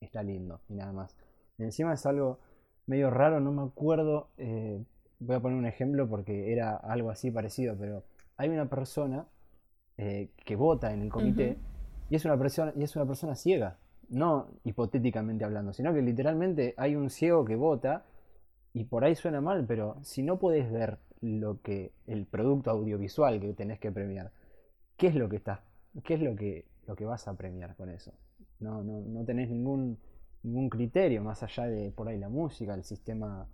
está 0.00 0.22
lindo 0.22 0.60
y 0.68 0.74
nada 0.74 0.92
más. 0.92 1.16
encima 1.58 1.94
es 1.94 2.04
algo 2.06 2.38
medio 2.86 3.10
raro, 3.10 3.40
no 3.40 3.52
me 3.52 3.62
acuerdo, 3.62 4.30
eh, 4.36 4.82
voy 5.18 5.36
a 5.36 5.40
poner 5.40 5.58
un 5.58 5.66
ejemplo 5.66 6.08
porque 6.08 6.52
era 6.52 6.76
algo 6.76 7.10
así 7.10 7.30
parecido, 7.30 7.76
pero 7.78 8.04
hay 8.36 8.48
una 8.48 8.68
persona 8.68 9.26
eh, 9.96 10.30
que 10.44 10.56
vota 10.56 10.92
en 10.92 11.02
el 11.02 11.10
comité 11.10 11.56
y, 12.10 12.16
es 12.16 12.24
una 12.24 12.38
persona, 12.38 12.72
y 12.76 12.82
es 12.82 12.94
una 12.96 13.06
persona 13.06 13.34
ciega, 13.34 13.78
no 14.08 14.48
hipotéticamente 14.64 15.44
hablando, 15.44 15.72
sino 15.72 15.92
que 15.92 16.02
literalmente 16.02 16.74
hay 16.76 16.94
un 16.94 17.10
ciego 17.10 17.44
que 17.44 17.56
vota 17.56 18.04
y 18.72 18.84
por 18.84 19.04
ahí 19.04 19.14
suena 19.14 19.40
mal, 19.40 19.64
pero 19.66 19.96
si 20.02 20.22
no 20.22 20.38
puedes 20.38 20.70
ver 20.70 20.98
lo 21.20 21.60
que 21.62 21.92
el 22.06 22.26
producto 22.26 22.70
audiovisual 22.70 23.40
que 23.40 23.54
tenés 23.54 23.80
que 23.80 23.90
premiar, 23.90 24.32
¿qué 24.96 25.08
es 25.08 25.14
lo 25.14 25.28
que 25.28 25.36
estás, 25.36 25.60
qué 26.04 26.14
es 26.14 26.20
lo 26.20 26.36
que, 26.36 26.66
lo 26.86 26.94
que 26.94 27.06
vas 27.06 27.26
a 27.26 27.36
premiar 27.36 27.74
con 27.74 27.90
eso? 27.90 28.12
No, 28.60 28.82
no, 28.82 29.00
no 29.00 29.24
tenés 29.24 29.50
ningún, 29.50 29.98
ningún 30.42 30.68
criterio 30.70 31.22
más 31.22 31.42
allá 31.42 31.66
de 31.66 31.90
por 31.90 32.08
ahí 32.08 32.18
la 32.18 32.28
música, 32.28 32.74
el 32.74 32.84
sistema 32.84 33.46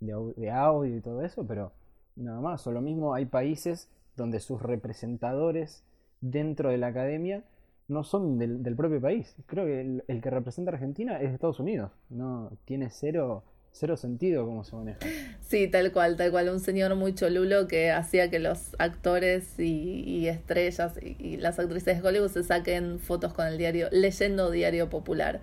de, 0.00 0.50
audio 0.50 0.96
y 0.96 1.00
todo 1.00 1.22
eso, 1.22 1.46
pero 1.46 1.72
nada 2.16 2.40
más. 2.40 2.66
O 2.66 2.72
lo 2.72 2.80
mismo 2.80 3.14
hay 3.14 3.26
países 3.26 3.88
donde 4.16 4.40
sus 4.40 4.60
representadores 4.62 5.84
dentro 6.20 6.70
de 6.70 6.78
la 6.78 6.88
academia 6.88 7.44
no 7.88 8.02
son 8.02 8.38
del, 8.38 8.62
del 8.62 8.76
propio 8.76 9.00
país. 9.00 9.36
Creo 9.46 9.66
que 9.66 9.80
el, 9.80 10.04
el, 10.08 10.20
que 10.20 10.30
representa 10.30 10.70
a 10.70 10.74
Argentina 10.74 11.20
es 11.20 11.28
de 11.28 11.34
Estados 11.34 11.60
Unidos. 11.60 11.92
No 12.08 12.50
tiene 12.64 12.90
cero 12.90 13.44
cero 13.78 13.96
sentido 13.96 14.46
cómo 14.46 14.64
se 14.64 14.74
maneja. 14.74 14.98
Sí, 15.46 15.68
tal 15.68 15.92
cual, 15.92 16.16
tal 16.16 16.30
cual. 16.30 16.48
Un 16.48 16.60
señor 16.60 16.94
muy 16.96 17.14
cholulo 17.14 17.68
que 17.68 17.92
hacía 17.92 18.30
que 18.30 18.38
los 18.38 18.74
actores 18.78 19.58
y, 19.58 20.26
estrellas 20.26 20.94
y, 21.00 21.36
las 21.36 21.58
actrices 21.58 22.02
de 22.02 22.08
Hollywood 22.08 22.30
se 22.30 22.42
saquen 22.42 22.98
fotos 22.98 23.32
con 23.32 23.46
el 23.46 23.58
diario, 23.58 23.88
leyendo 23.92 24.50
Diario 24.50 24.88
Popular. 24.90 25.40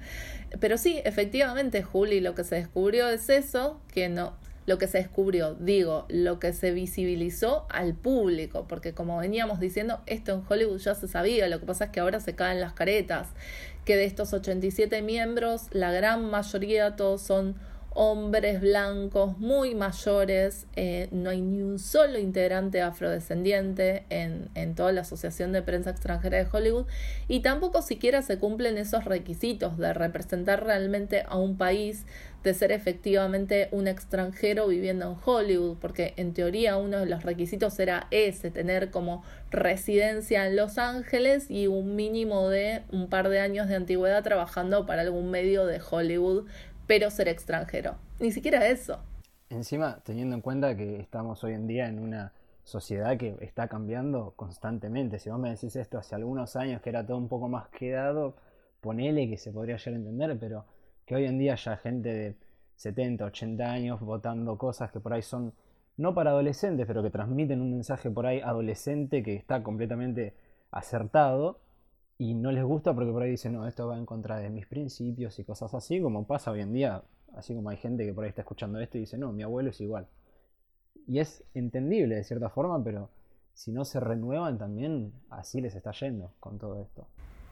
Pero 0.59 0.77
sí, 0.77 0.99
efectivamente, 1.05 1.83
Juli, 1.83 2.19
lo 2.19 2.35
que 2.35 2.43
se 2.43 2.55
descubrió 2.55 3.07
es 3.07 3.29
eso, 3.29 3.79
que 3.93 4.09
no, 4.09 4.33
lo 4.65 4.77
que 4.77 4.87
se 4.87 4.97
descubrió, 4.97 5.55
digo, 5.55 6.05
lo 6.09 6.39
que 6.39 6.53
se 6.53 6.71
visibilizó 6.71 7.65
al 7.69 7.93
público, 7.93 8.65
porque 8.67 8.93
como 8.93 9.17
veníamos 9.17 9.59
diciendo, 9.59 10.01
esto 10.05 10.33
en 10.33 10.41
Hollywood 10.47 10.79
ya 10.79 10.95
se 10.95 11.07
sabía, 11.07 11.47
lo 11.47 11.59
que 11.59 11.65
pasa 11.65 11.85
es 11.85 11.91
que 11.91 11.99
ahora 11.99 12.19
se 12.19 12.35
caen 12.35 12.59
las 12.59 12.73
caretas, 12.73 13.29
que 13.85 13.95
de 13.95 14.05
estos 14.05 14.33
87 14.33 15.01
miembros, 15.01 15.67
la 15.71 15.91
gran 15.91 16.29
mayoría 16.29 16.95
todos 16.95 17.21
son 17.21 17.55
hombres 17.95 18.62
blancos 18.62 19.38
muy 19.38 19.75
mayores, 19.75 20.65
eh, 20.75 21.07
no 21.12 21.29
hay 21.29 21.41
ni 21.41 21.62
un 21.62 21.79
solo 21.79 22.17
integrante 22.17 22.81
afrodescendiente 22.81 24.05
en, 24.09 24.50
en, 24.55 24.75
toda 24.75 24.91
la 24.91 25.01
Asociación 25.01 25.51
de 25.51 25.62
Prensa 25.62 25.91
Extranjera 25.91 26.38
de 26.38 26.47
Hollywood 26.51 26.85
y 27.27 27.41
tampoco 27.41 27.81
siquiera 27.81 28.21
se 28.21 28.39
cumplen 28.39 28.77
esos 28.77 29.05
requisitos 29.05 29.77
de 29.77 29.93
representar 29.93 30.63
realmente 30.63 31.23
a 31.27 31.38
un 31.38 31.57
país, 31.57 32.05
de 32.43 32.53
ser 32.53 32.71
efectivamente 32.71 33.69
un 33.71 33.88
extranjero 33.88 34.67
viviendo 34.67 35.09
en 35.09 35.17
Hollywood, 35.23 35.77
porque 35.79 36.13
en 36.17 36.33
teoría 36.33 36.77
uno 36.77 37.00
de 37.00 37.05
los 37.05 37.23
requisitos 37.23 37.79
era 37.79 38.07
ese, 38.12 38.51
tener 38.51 38.91
como 38.91 39.23
residencia 39.50 40.45
en 40.45 40.55
Los 40.55 40.77
Ángeles 40.77 41.50
y 41.50 41.67
un 41.67 41.95
mínimo 41.95 42.50
de 42.50 42.81
un 42.91 43.07
par 43.07 43.29
de 43.29 43.39
años 43.39 43.69
de 43.69 43.75
antigüedad 43.75 44.23
trabajando 44.23 44.85
para 44.85 45.03
algún 45.03 45.31
medio 45.31 45.65
de 45.65 45.79
Hollywood 45.89 46.45
pero 46.87 47.09
ser 47.09 47.27
extranjero. 47.27 47.95
Ni 48.19 48.31
siquiera 48.31 48.67
eso. 48.67 48.99
Encima, 49.49 49.99
teniendo 50.03 50.35
en 50.35 50.41
cuenta 50.41 50.75
que 50.75 50.99
estamos 50.99 51.43
hoy 51.43 51.53
en 51.53 51.67
día 51.67 51.87
en 51.87 51.99
una 51.99 52.33
sociedad 52.63 53.17
que 53.17 53.35
está 53.41 53.67
cambiando 53.67 54.33
constantemente. 54.35 55.19
Si 55.19 55.29
vos 55.29 55.39
me 55.39 55.49
decís 55.51 55.75
esto 55.75 55.97
hace 55.97 56.15
algunos 56.15 56.55
años 56.55 56.81
que 56.81 56.89
era 56.89 57.05
todo 57.05 57.17
un 57.17 57.27
poco 57.27 57.49
más 57.49 57.67
quedado, 57.69 58.35
ponele 58.81 59.29
que 59.29 59.37
se 59.37 59.51
podría 59.51 59.77
llegar 59.77 59.93
a 59.93 59.97
entender, 59.97 60.37
pero 60.39 60.65
que 61.05 61.15
hoy 61.15 61.25
en 61.25 61.37
día 61.37 61.55
ya 61.55 61.77
gente 61.77 62.13
de 62.13 62.35
70, 62.77 63.25
80 63.25 63.63
años 63.63 63.99
votando 63.99 64.57
cosas 64.57 64.91
que 64.91 64.99
por 64.99 65.13
ahí 65.13 65.21
son 65.21 65.53
no 65.97 66.13
para 66.13 66.31
adolescentes, 66.31 66.87
pero 66.87 67.03
que 67.03 67.11
transmiten 67.11 67.61
un 67.61 67.71
mensaje 67.71 68.09
por 68.09 68.25
ahí 68.25 68.39
adolescente 68.39 69.21
que 69.21 69.35
está 69.35 69.61
completamente 69.61 70.33
acertado, 70.71 71.59
y 72.17 72.36
no 72.36 72.51
les 72.51 72.63
gusta 72.63 72.93
porque 72.93 73.12
por 73.12 73.24
ahí 73.24 73.32
dicen, 73.32 73.53
no, 73.53 73.67
esto 73.67 73.88
va 73.88 73.98
en 73.98 74.05
contra 74.05 74.38
de 74.38 74.50
mis 74.50 74.67
principios 74.67 75.38
y 75.39 75.43
cosas 75.43 75.74
así, 75.74 76.01
como 76.01 76.25
pasa 76.25 76.51
hoy 76.51 76.62
en 76.62 76.74
día, 76.74 77.03
así 77.36 77.53
como 77.55 77.70
hay 77.70 77.77
gente 77.77 78.05
que 78.05 78.13
por 78.13 78.24
ahí 78.24 78.29
está 78.29 78.41
escuchando 78.41 78.79
esto 78.79 78.98
y 78.98 79.01
dice, 79.01 79.17
no, 79.17 79.32
mi 79.32 79.43
abuelo 79.43 79.72
es 79.72 79.82
igual. 79.82 80.08
Y 81.08 81.20
es 81.20 81.43
entendible 81.53 82.15
de 82.15 82.24
cierta 82.24 82.50
forma, 82.50 82.82
pero 82.84 83.10
si 83.53 83.72
no 83.72 83.86
se 83.86 84.00
renuevan 84.00 84.58
también, 84.58 85.13
así 85.29 85.62
les 85.62 85.75
está 85.75 85.91
yendo 85.91 86.32
con 86.39 86.58
todo 86.58 86.82
esto. 86.82 87.08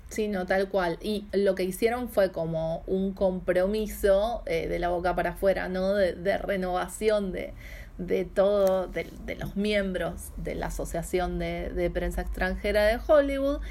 Sí, 0.10 0.28
no, 0.28 0.46
tal 0.46 0.68
cual. 0.68 0.98
Y 1.02 1.26
lo 1.32 1.56
que 1.56 1.64
hicieron 1.64 2.10
fue 2.10 2.32
como 2.32 2.84
un 2.86 3.14
compromiso 3.14 4.44
eh, 4.46 4.68
de 4.68 4.78
la 4.78 4.90
boca 4.90 5.16
para 5.16 5.32
afuera, 5.32 5.70
¿no? 5.70 5.94
De, 5.94 6.38
renovación 6.38 7.32
de, 7.32 7.54
de 7.98 8.26
todo, 8.26 8.88
de, 8.88 9.06
los 9.40 9.56
miembros 9.56 10.34
de 10.36 10.56
la 10.56 10.68
Asociación 10.68 11.40
de, 11.40 11.70
de 11.70 11.90
Prensa 11.90 12.22
Extranjera 12.22 12.86
de 12.86 13.00
Hollywood. 13.08 13.62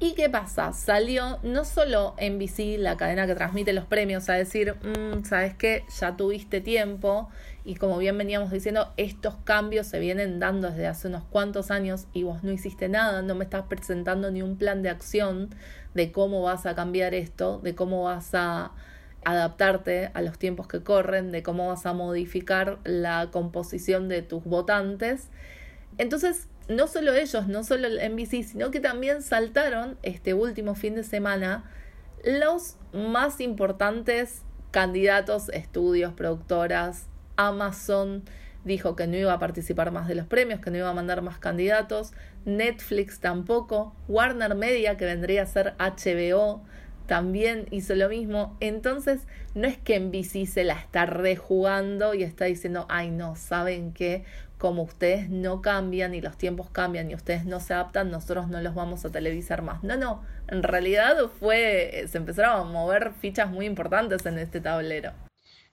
¿Y 0.00 0.14
qué 0.14 0.28
pasa? 0.28 0.72
Salió 0.72 1.38
no 1.44 1.64
solo 1.64 2.14
NBC, 2.18 2.78
la 2.78 2.96
cadena 2.96 3.26
que 3.26 3.34
transmite 3.34 3.72
los 3.72 3.84
premios, 3.84 4.28
a 4.28 4.34
decir, 4.34 4.74
mm, 4.74 5.24
¿sabes 5.24 5.54
qué? 5.54 5.84
Ya 6.00 6.16
tuviste 6.16 6.60
tiempo 6.60 7.28
y 7.64 7.76
como 7.76 7.96
bien 7.98 8.18
veníamos 8.18 8.50
diciendo, 8.50 8.92
estos 8.96 9.36
cambios 9.44 9.86
se 9.86 10.00
vienen 10.00 10.40
dando 10.40 10.68
desde 10.68 10.88
hace 10.88 11.08
unos 11.08 11.22
cuantos 11.24 11.70
años 11.70 12.06
y 12.12 12.24
vos 12.24 12.42
no 12.42 12.50
hiciste 12.50 12.88
nada, 12.88 13.22
no 13.22 13.36
me 13.36 13.44
estás 13.44 13.66
presentando 13.66 14.30
ni 14.30 14.42
un 14.42 14.58
plan 14.58 14.82
de 14.82 14.90
acción 14.90 15.54
de 15.94 16.10
cómo 16.10 16.42
vas 16.42 16.66
a 16.66 16.74
cambiar 16.74 17.14
esto, 17.14 17.60
de 17.60 17.74
cómo 17.76 18.02
vas 18.02 18.34
a 18.34 18.72
adaptarte 19.24 20.10
a 20.12 20.20
los 20.22 20.38
tiempos 20.38 20.66
que 20.66 20.82
corren, 20.82 21.30
de 21.30 21.42
cómo 21.42 21.68
vas 21.68 21.86
a 21.86 21.92
modificar 21.94 22.78
la 22.84 23.28
composición 23.30 24.08
de 24.08 24.22
tus 24.22 24.44
votantes. 24.44 25.28
Entonces, 25.96 26.48
no 26.68 26.86
solo 26.86 27.12
ellos, 27.14 27.46
no 27.46 27.64
solo 27.64 27.86
el 27.86 27.98
NBC, 28.12 28.44
sino 28.44 28.70
que 28.70 28.80
también 28.80 29.22
saltaron 29.22 29.98
este 30.02 30.34
último 30.34 30.74
fin 30.74 30.94
de 30.94 31.04
semana 31.04 31.64
los 32.24 32.76
más 32.92 33.40
importantes 33.40 34.42
candidatos, 34.70 35.50
estudios, 35.50 36.14
productoras. 36.14 37.06
Amazon 37.36 38.24
dijo 38.64 38.96
que 38.96 39.06
no 39.06 39.16
iba 39.16 39.32
a 39.32 39.38
participar 39.38 39.92
más 39.92 40.08
de 40.08 40.14
los 40.14 40.26
premios, 40.26 40.60
que 40.60 40.70
no 40.70 40.78
iba 40.78 40.88
a 40.88 40.94
mandar 40.94 41.22
más 41.22 41.38
candidatos. 41.38 42.12
Netflix 42.44 43.20
tampoco. 43.20 43.94
Warner 44.08 44.54
Media, 44.54 44.96
que 44.96 45.04
vendría 45.04 45.42
a 45.42 45.46
ser 45.46 45.74
HBO, 45.78 46.62
también 47.06 47.66
hizo 47.70 47.94
lo 47.94 48.08
mismo. 48.08 48.56
Entonces, 48.60 49.26
no 49.54 49.68
es 49.68 49.76
que 49.76 50.00
NBC 50.00 50.46
se 50.46 50.64
la 50.64 50.74
está 50.74 51.06
rejugando 51.06 52.14
y 52.14 52.22
está 52.22 52.46
diciendo, 52.46 52.86
ay 52.88 53.10
no, 53.10 53.36
¿saben 53.36 53.92
qué? 53.92 54.24
Como 54.64 54.84
ustedes 54.84 55.28
no 55.28 55.60
cambian 55.60 56.14
y 56.14 56.22
los 56.22 56.38
tiempos 56.38 56.70
cambian 56.70 57.10
y 57.10 57.14
ustedes 57.14 57.44
no 57.44 57.60
se 57.60 57.74
adaptan, 57.74 58.10
nosotros 58.10 58.48
no 58.48 58.62
los 58.62 58.74
vamos 58.74 59.04
a 59.04 59.12
televisar 59.12 59.60
más. 59.60 59.84
No, 59.84 59.98
no, 59.98 60.24
en 60.48 60.62
realidad 60.62 61.18
fue, 61.38 62.06
se 62.08 62.16
empezaron 62.16 62.60
a 62.60 62.64
mover 62.64 63.12
fichas 63.12 63.50
muy 63.50 63.66
importantes 63.66 64.24
en 64.24 64.38
este 64.38 64.62
tablero. 64.62 65.12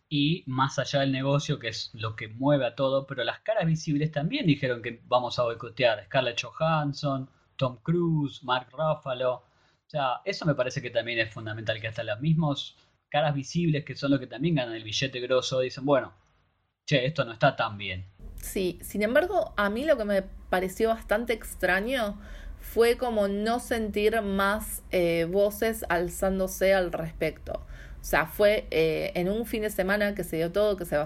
Y 0.10 0.44
más 0.46 0.78
allá 0.78 1.00
del 1.00 1.14
negocio, 1.14 1.58
que 1.58 1.70
es 1.70 1.92
lo 1.94 2.18
que 2.18 2.28
mueve 2.28 2.66
a 2.66 2.76
todo, 2.76 3.08
pero 3.08 3.24
las 3.24 3.40
caras 3.40 3.66
visibles 3.66 4.12
también 4.12 4.46
dijeron 4.46 4.82
que 4.82 5.00
vamos 5.06 5.40
a 5.40 5.44
boicotear. 5.44 6.04
Scarlett 6.08 6.42
Johansson, 6.42 7.30
Tom 7.56 7.78
Cruise, 7.84 8.44
Mark 8.44 8.68
Ruffalo. 8.74 9.36
O 9.36 9.44
sea, 9.88 10.20
eso 10.26 10.46
me 10.46 10.54
parece 10.54 10.82
que 10.82 10.90
también 10.90 11.18
es 11.20 11.34
fundamental, 11.34 11.80
que 11.80 11.88
hasta 11.88 12.04
las 12.04 12.20
mismas 12.20 12.76
caras 13.10 13.34
visibles, 13.34 13.86
que 13.86 13.96
son 13.96 14.12
los 14.12 14.20
que 14.20 14.28
también 14.28 14.56
ganan 14.56 14.76
el 14.76 14.84
billete 14.84 15.22
grosso, 15.22 15.62
dicen, 15.62 15.86
bueno, 15.86 16.14
che, 16.86 17.06
esto 17.06 17.24
no 17.24 17.32
está 17.32 17.56
tan 17.56 17.78
bien. 17.78 18.11
Sí, 18.42 18.80
sin 18.82 19.04
embargo, 19.04 19.54
a 19.56 19.70
mí 19.70 19.86
lo 19.86 19.98
que 19.98 20.06
me 20.06 20.24
pareció 20.50 20.90
bastante 20.90 21.34
extraño 21.34 22.20
fue 22.60 22.98
como 22.98 23.28
no 23.28 23.60
sentir 23.60 24.22
más 24.22 24.82
eh, 24.92 25.28
voces 25.30 25.86
alzándose 25.90 26.74
al 26.74 26.92
respecto. 26.92 27.62
O 28.02 28.04
sea, 28.04 28.26
fue 28.26 28.68
eh, 28.72 29.12
en 29.16 29.30
un 29.30 29.46
fin 29.46 29.62
de 29.62 29.70
semana 29.70 30.16
que 30.16 30.24
se 30.24 30.38
dio 30.38 30.52
todo, 30.52 30.76
que 30.76 30.86
se, 30.86 30.98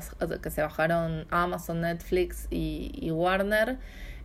que 0.41 0.49
se 0.49 0.61
bajaron 0.61 1.27
Amazon, 1.29 1.81
Netflix 1.81 2.47
y, 2.49 3.09
Warner. 3.11 3.77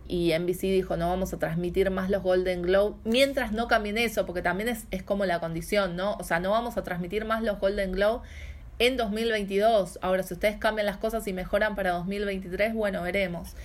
Y 0.07 0.33
NBC 0.37 0.61
dijo, 0.61 0.97
no 0.97 1.09
vamos 1.09 1.33
a 1.33 1.39
transmitir 1.39 1.89
más 1.89 2.09
los 2.09 2.21
Golden 2.21 2.61
Globe, 2.61 2.95
mientras 3.05 3.53
no 3.53 3.67
cambien 3.67 3.97
eso, 3.97 4.25
porque 4.25 4.41
también 4.41 4.67
es, 4.67 4.85
es 4.91 5.03
como 5.03 5.25
la 5.25 5.39
condición, 5.39 5.95
¿no? 5.95 6.15
O 6.15 6.23
sea, 6.23 6.39
no 6.39 6.51
vamos 6.51 6.75
a 6.77 6.83
transmitir 6.83 7.23
más 7.23 7.43
los 7.43 7.59
Golden 7.59 7.93
Globe 7.93 8.21
en 8.81 8.97
2022. 8.97 9.99
Ahora, 10.01 10.23
si 10.23 10.33
ustedes 10.33 10.57
cambian 10.57 10.87
las 10.87 10.97
cosas 10.97 11.27
y 11.27 11.33
mejoran 11.33 11.75
para 11.75 11.91
2023, 11.91 12.73
bueno, 12.73 13.03
veremos. 13.03 13.55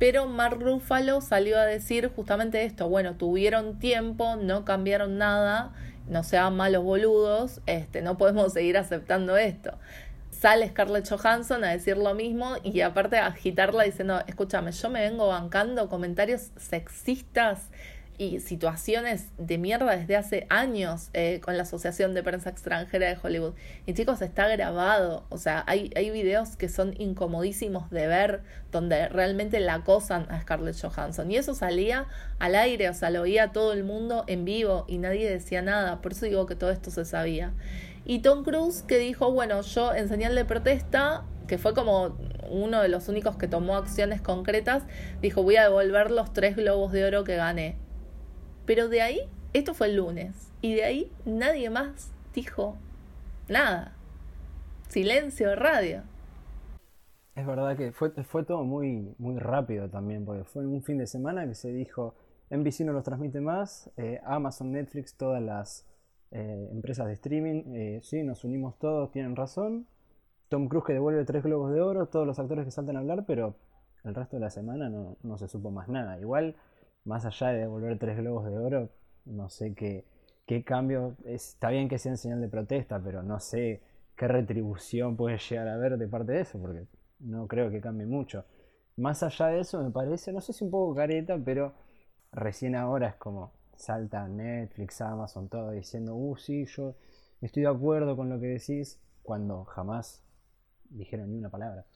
Pero 0.00 0.26
Mark 0.26 0.58
Ruffalo 0.60 1.20
salió 1.20 1.60
a 1.60 1.64
decir 1.64 2.10
justamente 2.14 2.64
esto, 2.64 2.88
bueno, 2.88 3.14
tuvieron 3.14 3.78
tiempo, 3.78 4.34
no 4.34 4.64
cambiaron 4.64 5.16
nada, 5.16 5.72
no 6.08 6.24
sean 6.24 6.56
malos 6.56 6.82
boludos, 6.82 7.60
este, 7.66 8.02
no 8.02 8.18
podemos 8.18 8.52
seguir 8.52 8.76
aceptando 8.76 9.36
esto. 9.36 9.78
Sale 10.32 10.68
Scarlett 10.68 11.08
Johansson 11.08 11.62
a 11.62 11.70
decir 11.70 11.96
lo 11.96 12.12
mismo 12.14 12.56
y 12.64 12.80
aparte 12.80 13.18
a 13.18 13.26
agitarla 13.26 13.84
diciendo, 13.84 14.24
escúchame, 14.26 14.72
yo 14.72 14.90
me 14.90 15.08
vengo 15.08 15.28
bancando 15.28 15.88
comentarios 15.88 16.50
sexistas 16.56 17.68
y 18.16 18.40
situaciones 18.40 19.26
de 19.38 19.58
mierda 19.58 19.96
desde 19.96 20.16
hace 20.16 20.46
años 20.48 21.10
eh, 21.12 21.40
con 21.42 21.56
la 21.56 21.64
Asociación 21.64 22.14
de 22.14 22.22
Prensa 22.22 22.50
Extranjera 22.50 23.08
de 23.08 23.18
Hollywood. 23.20 23.54
Y 23.86 23.94
chicos, 23.94 24.22
está 24.22 24.48
grabado. 24.48 25.24
O 25.30 25.38
sea, 25.38 25.64
hay, 25.66 25.90
hay 25.96 26.10
videos 26.10 26.56
que 26.56 26.68
son 26.68 26.94
incomodísimos 26.98 27.90
de 27.90 28.06
ver 28.06 28.42
donde 28.70 29.08
realmente 29.08 29.60
la 29.60 29.74
acosan 29.74 30.26
a 30.30 30.40
Scarlett 30.40 30.80
Johansson. 30.80 31.30
Y 31.30 31.36
eso 31.36 31.54
salía 31.54 32.06
al 32.38 32.54
aire, 32.54 32.88
o 32.88 32.94
sea, 32.94 33.10
lo 33.10 33.22
oía 33.22 33.52
todo 33.52 33.72
el 33.72 33.84
mundo 33.84 34.24
en 34.26 34.44
vivo 34.44 34.84
y 34.86 34.98
nadie 34.98 35.28
decía 35.28 35.62
nada. 35.62 36.00
Por 36.00 36.12
eso 36.12 36.26
digo 36.26 36.46
que 36.46 36.56
todo 36.56 36.70
esto 36.70 36.90
se 36.90 37.04
sabía. 37.04 37.52
Y 38.04 38.20
Tom 38.20 38.44
Cruise 38.44 38.82
que 38.82 38.98
dijo, 38.98 39.32
bueno, 39.32 39.62
yo 39.62 39.94
en 39.94 40.08
señal 40.08 40.34
de 40.34 40.44
protesta 40.44 41.24
que 41.46 41.58
fue 41.58 41.74
como 41.74 42.16
uno 42.48 42.80
de 42.80 42.88
los 42.88 43.08
únicos 43.08 43.36
que 43.36 43.48
tomó 43.48 43.76
acciones 43.76 44.20
concretas, 44.20 44.82
dijo 45.20 45.42
voy 45.42 45.56
a 45.56 45.64
devolver 45.64 46.10
los 46.10 46.32
tres 46.32 46.56
globos 46.56 46.92
de 46.92 47.04
oro 47.04 47.24
que 47.24 47.36
gané. 47.36 47.76
Pero 48.66 48.88
de 48.88 49.02
ahí, 49.02 49.20
esto 49.52 49.74
fue 49.74 49.88
el 49.88 49.96
lunes, 49.96 50.50
y 50.60 50.74
de 50.74 50.84
ahí 50.84 51.12
nadie 51.24 51.70
más 51.70 52.12
dijo 52.34 52.76
nada. 53.48 53.92
Silencio, 54.88 55.54
radio. 55.54 56.02
Es 57.34 57.46
verdad 57.46 57.76
que 57.76 57.92
fue, 57.92 58.10
fue 58.22 58.44
todo 58.44 58.64
muy, 58.64 59.14
muy 59.18 59.38
rápido 59.38 59.88
también, 59.90 60.24
porque 60.24 60.44
fue 60.44 60.66
un 60.66 60.82
fin 60.82 60.98
de 60.98 61.06
semana 61.06 61.46
que 61.46 61.54
se 61.54 61.72
dijo, 61.72 62.14
NBC 62.50 62.80
no 62.80 62.92
los 62.92 63.04
transmite 63.04 63.40
más, 63.40 63.90
eh, 63.96 64.20
Amazon, 64.24 64.72
Netflix, 64.72 65.16
todas 65.16 65.42
las 65.42 65.86
eh, 66.30 66.68
empresas 66.72 67.06
de 67.06 67.14
streaming, 67.14 67.62
eh, 67.74 68.00
sí, 68.02 68.22
nos 68.22 68.44
unimos 68.44 68.78
todos, 68.78 69.10
tienen 69.10 69.36
razón. 69.36 69.86
Tom 70.48 70.68
Cruise 70.68 70.84
que 70.86 70.92
devuelve 70.92 71.24
tres 71.24 71.42
globos 71.42 71.72
de 71.72 71.80
oro, 71.80 72.06
todos 72.06 72.26
los 72.26 72.38
actores 72.38 72.64
que 72.64 72.70
saltan 72.70 72.96
a 72.96 73.00
hablar, 73.00 73.24
pero 73.26 73.56
el 74.04 74.14
resto 74.14 74.36
de 74.36 74.40
la 74.40 74.50
semana 74.50 74.88
no, 74.88 75.16
no 75.22 75.38
se 75.38 75.48
supo 75.48 75.70
más 75.70 75.88
nada. 75.88 76.18
Igual 76.20 76.54
más 77.04 77.24
allá 77.24 77.48
de 77.48 77.60
devolver 77.60 77.98
tres 77.98 78.16
globos 78.16 78.46
de 78.46 78.58
oro, 78.58 78.90
no 79.24 79.48
sé 79.48 79.74
qué, 79.74 80.04
qué 80.46 80.64
cambio. 80.64 81.16
está 81.24 81.70
bien 81.70 81.88
que 81.88 81.98
sea 81.98 82.12
en 82.12 82.18
señal 82.18 82.40
de 82.40 82.48
protesta, 82.48 83.00
pero 83.02 83.22
no 83.22 83.40
sé 83.40 83.82
qué 84.16 84.28
retribución 84.28 85.16
puede 85.16 85.38
llegar 85.38 85.68
a 85.68 85.74
haber 85.74 85.98
de 85.98 86.08
parte 86.08 86.32
de 86.32 86.40
eso, 86.42 86.58
porque 86.60 86.86
no 87.20 87.46
creo 87.46 87.70
que 87.70 87.80
cambie 87.80 88.06
mucho. 88.06 88.44
Más 88.96 89.22
allá 89.22 89.48
de 89.48 89.60
eso, 89.60 89.82
me 89.82 89.90
parece, 89.90 90.32
no 90.32 90.40
sé 90.40 90.52
si 90.52 90.64
un 90.64 90.70
poco 90.70 90.94
careta, 90.94 91.38
pero 91.44 91.74
recién 92.32 92.76
ahora 92.76 93.08
es 93.08 93.14
como 93.16 93.52
salta 93.76 94.28
Netflix, 94.28 95.00
Amazon, 95.00 95.48
todo 95.48 95.72
diciendo, 95.72 96.14
uh, 96.14 96.36
sí, 96.36 96.64
yo 96.66 96.94
estoy 97.40 97.62
de 97.64 97.68
acuerdo 97.68 98.16
con 98.16 98.28
lo 98.28 98.40
que 98.40 98.46
decís, 98.46 99.00
cuando 99.22 99.64
jamás 99.64 100.22
dijeron 100.90 101.32
ni 101.32 101.38
una 101.38 101.50
palabra. 101.50 101.86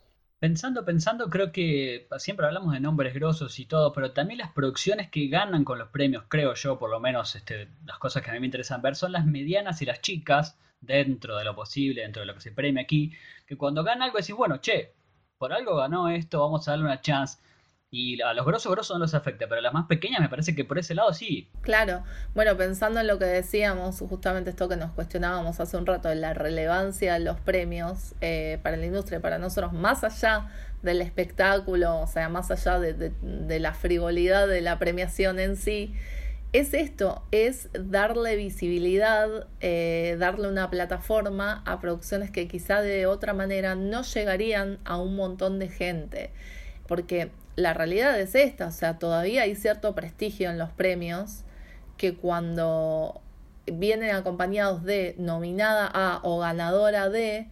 Pensando, 0.41 0.85
pensando, 0.85 1.31
creo 1.31 1.51
que 1.51 2.07
siempre 2.19 2.47
hablamos 2.47 2.73
de 2.73 2.81
nombres 2.81 3.13
grosos 3.13 3.59
y 3.59 3.67
todo, 3.67 3.93
pero 3.93 4.13
también 4.13 4.39
las 4.39 4.53
producciones 4.53 5.11
que 5.11 5.27
ganan 5.29 5.65
con 5.65 5.79
los 5.79 5.89
premios, 5.89 6.25
creo 6.29 6.55
yo, 6.55 6.79
por 6.79 6.91
lo 6.91 7.01
menos 7.01 7.35
este, 7.35 7.69
las 7.85 7.99
cosas 7.99 8.23
que 8.23 8.31
a 8.31 8.35
mí 8.35 8.41
me 8.41 8.47
interesan 8.47 8.81
ver, 8.81 8.95
son 8.95 9.11
las 9.13 9.27
medianas 9.27 9.83
y 9.83 9.87
las 9.87 10.01
chicas, 10.01 10.57
dentro 10.81 11.37
de 11.37 11.45
lo 11.45 11.57
posible, 11.57 12.03
dentro 12.03 12.21
de 12.21 12.27
lo 12.27 12.35
que 12.35 12.41
se 12.41 12.53
premia 12.53 12.83
aquí, 12.83 13.13
que 13.47 13.57
cuando 13.57 13.83
gana 13.83 14.05
algo 14.05 14.19
decís, 14.19 14.37
bueno, 14.37 14.59
che, 14.59 14.93
por 15.39 15.53
algo 15.53 15.77
ganó 15.77 16.09
esto, 16.09 16.41
vamos 16.41 16.69
a 16.69 16.73
darle 16.73 16.85
una 16.87 17.01
chance. 17.01 17.39
Y 17.91 18.21
a 18.21 18.35
los 18.35 18.45
grosos 18.45 18.71
grosos 18.71 18.97
no 18.97 19.01
los 19.01 19.15
afecta, 19.15 19.47
pero 19.49 19.61
a 19.61 19.63
las 19.63 19.73
más 19.73 19.87
pequeñas 19.87 20.21
me 20.21 20.29
parece 20.29 20.55
que 20.55 20.63
por 20.63 20.79
ese 20.79 20.95
lado 20.95 21.15
sí. 21.15 21.49
Claro, 21.63 22.05
bueno, 22.35 22.55
pensando 22.57 23.01
en 23.01 23.07
lo 23.07 23.19
que 23.19 23.25
decíamos, 23.25 23.99
justamente 24.01 24.51
esto 24.51 24.69
que 24.69 24.77
nos 24.77 24.93
cuestionábamos 24.93 25.59
hace 25.59 25.79
un 25.79 25.87
rato, 25.87 26.15
la 26.15 26.35
relevancia 26.35 27.15
de 27.15 27.21
los 27.21 27.41
premios 27.41 28.15
eh, 28.21 28.59
para 28.63 28.77
la 28.77 28.85
industria, 28.85 29.21
para 29.21 29.39
nosotros, 29.39 29.73
más 29.73 30.05
allá 30.05 30.49
del 30.83 31.01
espectáculo, 31.01 32.01
o 32.01 32.07
sea, 32.07 32.29
más 32.29 32.51
allá 32.51 32.79
de, 32.79 33.59
la 33.59 33.73
frivolidad 33.73 34.47
de 34.47 34.61
la 34.61 34.79
premiación 34.79 35.39
en 35.39 35.57
sí, 35.57 35.95
es 36.53 36.75
esto, 36.75 37.23
es 37.31 37.71
darle 37.73 38.37
visibilidad, 38.37 39.47
eh, 39.61 40.17
darle 40.19 40.49
una 40.49 40.69
plataforma 40.69 41.63
a 41.65 41.81
producciones 41.81 42.31
que 42.31 42.49
quizá 42.49 42.83
de 42.83 43.07
otra 43.07 43.33
manera 43.33 43.75
no 43.75 44.03
llegarían 44.03 44.79
a 44.85 44.99
un 44.99 45.17
montón 45.17 45.59
de 45.59 45.69
gente. 45.69 46.31
Porque 46.87 47.31
la 47.59 47.75
realidad 47.75 48.19
es 48.21 48.35
esta, 48.35 48.69
o 48.69 48.71
sea, 48.71 48.99
todavía 48.99 49.43
hay 49.43 49.57
cierto 49.57 49.95
prestigio 49.95 50.51
en 50.51 50.59
los 50.59 50.71
premios 50.71 51.45
que 51.97 52.15
cuando 52.15 53.21
vienen 53.67 54.15
acompañados 54.15 54.85
de 54.85 55.15
nominada 55.19 55.91
a 55.93 56.21
o 56.23 56.39
ganadora 56.39 57.09
de, 57.09 57.49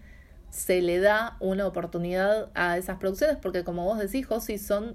se 0.50 0.80
le 0.80 1.00
da 1.00 1.36
una 1.40 1.66
oportunidad 1.66 2.50
a 2.54 2.78
esas 2.78 2.98
producciones 2.98 3.36
porque 3.36 3.64
como 3.64 3.84
vos 3.84 3.98
decís, 3.98 4.26
Josi, 4.26 4.58
son 4.58 4.94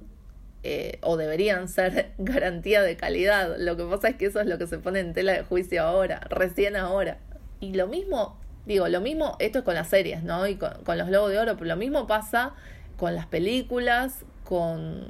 eh, 0.63 0.99
o 1.01 1.17
deberían 1.17 1.67
ser 1.67 2.11
garantía 2.17 2.81
de 2.81 2.95
calidad. 2.95 3.55
Lo 3.57 3.75
que 3.75 3.83
pasa 3.83 4.09
es 4.09 4.15
que 4.15 4.27
eso 4.27 4.39
es 4.39 4.47
lo 4.47 4.57
que 4.57 4.67
se 4.67 4.77
pone 4.77 4.99
en 4.99 5.13
tela 5.13 5.33
de 5.33 5.43
juicio 5.43 5.83
ahora, 5.83 6.21
recién 6.29 6.75
ahora. 6.75 7.17
Y 7.59 7.73
lo 7.73 7.87
mismo, 7.87 8.39
digo, 8.65 8.87
lo 8.87 9.01
mismo, 9.01 9.35
esto 9.39 9.59
es 9.59 9.65
con 9.65 9.75
las 9.75 9.89
series, 9.89 10.23
¿no? 10.23 10.47
Y 10.47 10.55
con, 10.55 10.97
los 10.97 11.07
Globos 11.07 11.31
de 11.31 11.39
Oro, 11.39 11.55
pero 11.55 11.65
lo 11.65 11.75
mismo 11.75 12.07
pasa 12.07 12.53
con 12.97 13.15
las 13.15 13.25
películas, 13.25 14.23
con, 14.51 15.07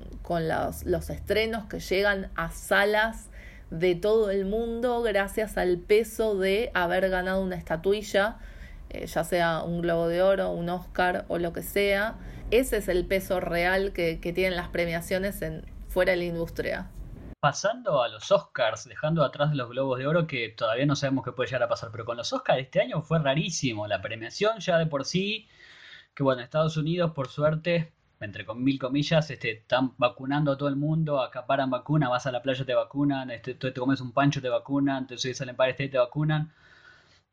los, 0.85 1.09
estrenos 1.09 1.65
que 1.65 1.79
llegan 1.79 2.29
a 2.35 2.51
salas 2.51 3.31
de 3.71 3.95
todo 3.95 4.29
el 4.29 4.45
mundo 4.45 5.01
gracias 5.01 5.57
al 5.57 5.79
peso 5.79 6.37
de 6.37 6.69
haber 6.75 7.09
ganado 7.09 7.41
una 7.41 7.55
estatuilla, 7.55 8.37
eh, 8.91 9.07
ya 9.07 9.23
sea 9.23 9.63
un 9.63 9.81
Globo 9.81 10.07
de 10.09 10.21
Oro, 10.21 10.51
un 10.51 10.69
Oscar 10.69 11.25
o 11.27 11.39
lo 11.39 11.53
que 11.53 11.63
sea. 11.63 12.19
Ese 12.51 12.77
es 12.77 12.87
el 12.87 13.07
peso 13.07 13.39
real 13.39 13.93
que, 13.93 14.17
tienen 14.17 14.55
las 14.55 14.67
premiaciones 14.67 15.41
en, 15.41 15.65
fuera 15.87 16.11
de 16.11 16.17
la 16.17 16.25
industria. 16.25 16.91
Pasando 17.39 18.03
a 18.03 18.09
los 18.09 18.31
Oscars, 18.31 18.87
dejando 18.87 19.23
atrás 19.23 19.55
los 19.55 19.69
Globos 19.69 19.97
de 19.97 20.05
Oro, 20.05 20.27
que 20.27 20.49
todavía 20.49 20.85
no 20.85 20.95
sabemos 20.95 21.25
qué 21.25 21.31
puede 21.31 21.47
llegar 21.47 21.63
a 21.63 21.67
pasar, 21.67 21.89
pero 21.91 22.05
con 22.05 22.15
los 22.15 22.31
Oscars 22.31 22.59
este 22.59 22.79
año 22.79 23.01
fue 23.01 23.17
rarísimo. 23.17 23.87
La 23.87 24.03
premiación 24.03 24.59
ya 24.59 24.77
de 24.77 24.85
por 24.85 25.03
sí, 25.03 25.47
que 26.13 26.21
bueno, 26.21 26.43
Estados 26.43 26.77
Unidos 26.77 27.13
por 27.15 27.27
suerte 27.27 27.91
entre 28.21 28.45
mil 28.53 28.79
comillas, 28.79 29.29
este, 29.31 29.51
están 29.51 29.93
vacunando 29.97 30.51
a 30.51 30.57
todo 30.57 30.69
el 30.69 30.75
mundo, 30.75 31.21
acaparan 31.21 31.69
vacuna, 31.69 32.09
vas 32.09 32.27
a 32.27 32.31
la 32.31 32.41
playa 32.41 32.65
te 32.65 32.73
vacunan, 32.75 33.31
este, 33.31 33.55
te 33.55 33.73
comes 33.73 33.99
un 34.01 34.11
pancho 34.13 34.41
te 34.41 34.49
vacunan, 34.49 35.07
te 35.07 35.17
subes 35.17 35.41
al 35.41 35.49
Empire 35.49 35.71
State 35.71 35.89
te 35.89 35.97
vacunan. 35.97 36.53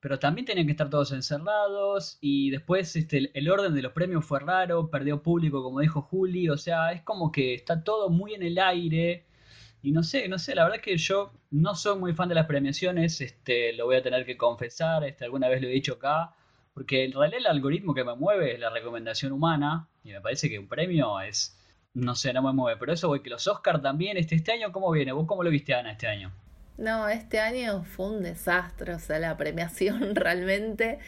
Pero 0.00 0.18
también 0.18 0.46
tenían 0.46 0.66
que 0.66 0.72
estar 0.72 0.90
todos 0.90 1.12
encerrados 1.12 2.18
y 2.20 2.50
después 2.50 2.94
este, 2.96 3.30
el 3.34 3.50
orden 3.50 3.74
de 3.74 3.82
los 3.82 3.92
premios 3.92 4.24
fue 4.24 4.40
raro, 4.40 4.90
perdió 4.90 5.22
público 5.22 5.62
como 5.62 5.80
dijo 5.80 6.02
Juli, 6.02 6.48
o 6.48 6.56
sea, 6.56 6.92
es 6.92 7.02
como 7.02 7.32
que 7.32 7.54
está 7.54 7.82
todo 7.84 8.08
muy 8.08 8.34
en 8.34 8.42
el 8.42 8.58
aire. 8.58 9.26
Y 9.82 9.92
no 9.92 10.02
sé, 10.02 10.28
no 10.28 10.38
sé, 10.38 10.54
la 10.54 10.64
verdad 10.64 10.80
que 10.80 10.96
yo 10.96 11.32
no 11.50 11.74
soy 11.74 11.98
muy 11.98 12.12
fan 12.14 12.28
de 12.28 12.34
las 12.34 12.46
premiaciones, 12.46 13.20
este, 13.20 13.72
lo 13.74 13.86
voy 13.86 13.96
a 13.96 14.02
tener 14.02 14.24
que 14.26 14.36
confesar, 14.36 15.04
este, 15.04 15.24
alguna 15.24 15.48
vez 15.48 15.62
lo 15.62 15.68
he 15.68 15.70
dicho 15.70 15.94
acá, 15.94 16.34
porque 16.78 17.02
en 17.02 17.12
realidad 17.12 17.40
el 17.40 17.46
algoritmo 17.46 17.92
que 17.92 18.04
me 18.04 18.14
mueve 18.14 18.54
es 18.54 18.60
la 18.60 18.70
recomendación 18.70 19.32
humana. 19.32 19.88
Y 20.04 20.12
me 20.12 20.20
parece 20.20 20.48
que 20.48 20.60
un 20.60 20.68
premio 20.68 21.20
es. 21.20 21.58
No 21.92 22.14
sé, 22.14 22.32
no 22.32 22.40
me 22.40 22.52
mueve. 22.52 22.78
Pero 22.78 22.92
eso, 22.92 23.08
voy 23.08 23.20
que 23.20 23.30
los 23.30 23.48
Oscars 23.48 23.82
también, 23.82 24.16
este, 24.16 24.36
este 24.36 24.52
año, 24.52 24.70
¿cómo 24.70 24.92
viene? 24.92 25.10
¿Vos 25.10 25.26
cómo 25.26 25.42
lo 25.42 25.50
viste, 25.50 25.74
Ana, 25.74 25.90
este 25.90 26.06
año? 26.06 26.30
No, 26.76 27.08
este 27.08 27.40
año 27.40 27.82
fue 27.82 28.06
un 28.10 28.22
desastre, 28.22 28.94
o 28.94 29.00
sea, 29.00 29.18
la 29.18 29.36
premiación 29.36 30.14
realmente 30.14 31.00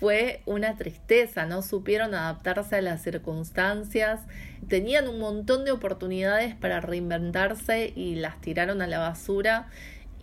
fue 0.00 0.40
una 0.46 0.76
tristeza, 0.76 1.44
no 1.44 1.60
supieron 1.60 2.14
adaptarse 2.14 2.76
a 2.76 2.80
las 2.80 3.02
circunstancias, 3.02 4.22
tenían 4.66 5.08
un 5.08 5.18
montón 5.18 5.66
de 5.66 5.72
oportunidades 5.72 6.54
para 6.54 6.80
reinventarse 6.80 7.92
y 7.94 8.14
las 8.14 8.40
tiraron 8.40 8.80
a 8.80 8.86
la 8.86 8.98
basura. 8.98 9.68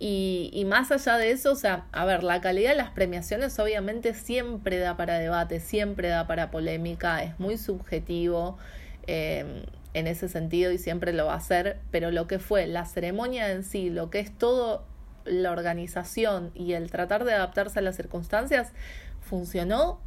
Y, 0.02 0.50
y, 0.52 0.64
más 0.64 0.90
allá 0.90 1.18
de 1.18 1.30
eso, 1.30 1.52
o 1.52 1.56
sea, 1.56 1.84
a 1.92 2.06
ver, 2.06 2.24
la 2.24 2.40
calidad 2.40 2.70
de 2.70 2.76
las 2.76 2.90
premiaciones 2.90 3.58
obviamente 3.58 4.14
siempre 4.14 4.78
da 4.78 4.96
para 4.96 5.18
debate, 5.18 5.60
siempre 5.60 6.08
da 6.08 6.26
para 6.26 6.50
polémica, 6.50 7.22
es 7.22 7.38
muy 7.38 7.58
subjetivo. 7.58 8.58
Eh, 9.06 9.64
en 9.94 10.06
ese 10.06 10.28
sentido 10.28 10.70
y 10.72 10.78
siempre 10.78 11.12
lo 11.12 11.26
va 11.26 11.34
a 11.34 11.38
hacer, 11.38 11.80
pero 11.90 12.10
lo 12.10 12.26
que 12.26 12.38
fue 12.38 12.66
la 12.66 12.86
ceremonia 12.86 13.50
en 13.50 13.64
sí, 13.64 13.90
lo 13.90 14.10
que 14.10 14.20
es 14.20 14.36
todo 14.36 14.84
la 15.24 15.50
organización 15.50 16.50
y 16.54 16.72
el 16.72 16.90
tratar 16.90 17.24
de 17.24 17.34
adaptarse 17.34 17.78
a 17.78 17.82
las 17.82 17.96
circunstancias, 17.96 18.72
funcionó 19.20 20.00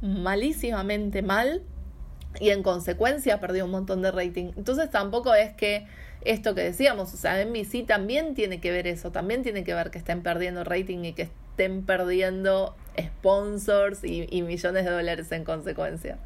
malísimamente 0.00 1.22
mal 1.22 1.62
y 2.38 2.50
en 2.50 2.62
consecuencia 2.62 3.40
perdió 3.40 3.64
un 3.64 3.72
montón 3.72 4.02
de 4.02 4.12
rating. 4.12 4.52
Entonces 4.56 4.90
tampoco 4.90 5.34
es 5.34 5.52
que 5.54 5.86
esto 6.22 6.54
que 6.54 6.62
decíamos, 6.62 7.14
o 7.14 7.16
sea, 7.16 7.44
NBC 7.44 7.86
también 7.86 8.34
tiene 8.34 8.60
que 8.60 8.70
ver 8.70 8.86
eso, 8.86 9.12
también 9.12 9.42
tiene 9.42 9.64
que 9.64 9.74
ver 9.74 9.90
que 9.90 9.98
estén 9.98 10.22
perdiendo 10.22 10.64
rating 10.64 11.04
y 11.04 11.12
que 11.12 11.22
estén 11.22 11.84
perdiendo 11.84 12.76
sponsors 12.98 14.04
y, 14.04 14.26
y 14.30 14.42
millones 14.42 14.84
de 14.84 14.90
dólares 14.90 15.32
en 15.32 15.44
consecuencia. 15.44 16.18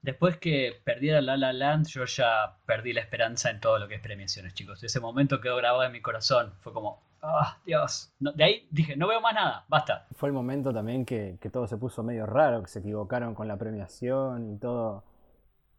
Después 0.00 0.36
que 0.36 0.80
perdiera 0.84 1.20
La 1.20 1.36
La 1.36 1.52
Land, 1.52 1.88
yo 1.88 2.04
ya 2.04 2.56
perdí 2.66 2.92
la 2.92 3.00
esperanza 3.00 3.50
en 3.50 3.60
todo 3.60 3.78
lo 3.78 3.88
que 3.88 3.96
es 3.96 4.00
premiaciones, 4.00 4.54
chicos. 4.54 4.82
Ese 4.82 5.00
momento 5.00 5.40
quedó 5.40 5.56
grabado 5.56 5.84
en 5.84 5.92
mi 5.92 6.00
corazón. 6.00 6.52
Fue 6.60 6.72
como, 6.72 7.02
ah, 7.20 7.58
Dios. 7.66 8.12
de 8.20 8.44
ahí 8.44 8.68
dije, 8.70 8.96
no 8.96 9.08
veo 9.08 9.20
más 9.20 9.34
nada, 9.34 9.64
basta. 9.68 10.06
Fue 10.14 10.28
el 10.28 10.32
momento 10.32 10.72
también 10.72 11.04
que, 11.04 11.36
todo 11.52 11.66
se 11.66 11.76
puso 11.76 12.02
medio 12.02 12.26
raro, 12.26 12.62
que 12.62 12.68
se 12.68 12.78
equivocaron 12.78 13.34
con 13.34 13.48
la 13.48 13.56
premiación 13.56 14.54
y 14.54 14.58
todo, 14.58 15.02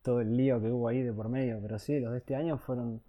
todo 0.02 0.22
el 0.22 0.36
lío 0.36 0.62
que 0.62 0.72
hubo 0.72 0.88
ahí 0.88 1.02
de 1.02 1.14
por 1.14 1.30
medio. 1.30 1.60
Pero 1.62 1.80
sí, 1.80 2.00
los 2.00 2.12
de 2.12 2.20
este 2.20 2.36
año 2.36 2.58
fueron 2.58 3.02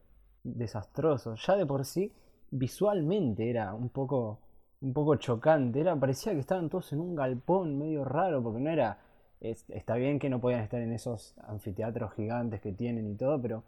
desastrosos. 0.44 1.44
Ya 1.46 1.56
de 1.56 1.66
por 1.66 1.84
sí, 1.84 2.12
visualmente 2.50 3.50
era 3.50 3.74
un 3.74 3.88
poco, 3.90 4.40
un 4.80 4.92
poco 4.92 5.16
chocante. 5.16 5.80
Era, 5.80 5.96
parecía 5.96 6.32
que 6.32 6.40
estaban 6.40 6.68
todos 6.68 6.92
en 6.92 7.00
un 7.00 7.14
galpón 7.14 7.78
medio 7.78 8.04
raro, 8.04 8.42
porque 8.42 8.60
no 8.60 8.70
era 8.70 8.98
está 9.40 9.94
bien 9.94 10.18
que 10.18 10.28
no 10.28 10.40
podían 10.40 10.60
estar 10.60 10.80
en 10.80 10.92
esos 10.92 11.34
anfiteatros 11.46 12.12
gigantes 12.14 12.60
que 12.60 12.72
tienen 12.72 13.10
y 13.10 13.16
todo, 13.16 13.40
pero 13.40 13.64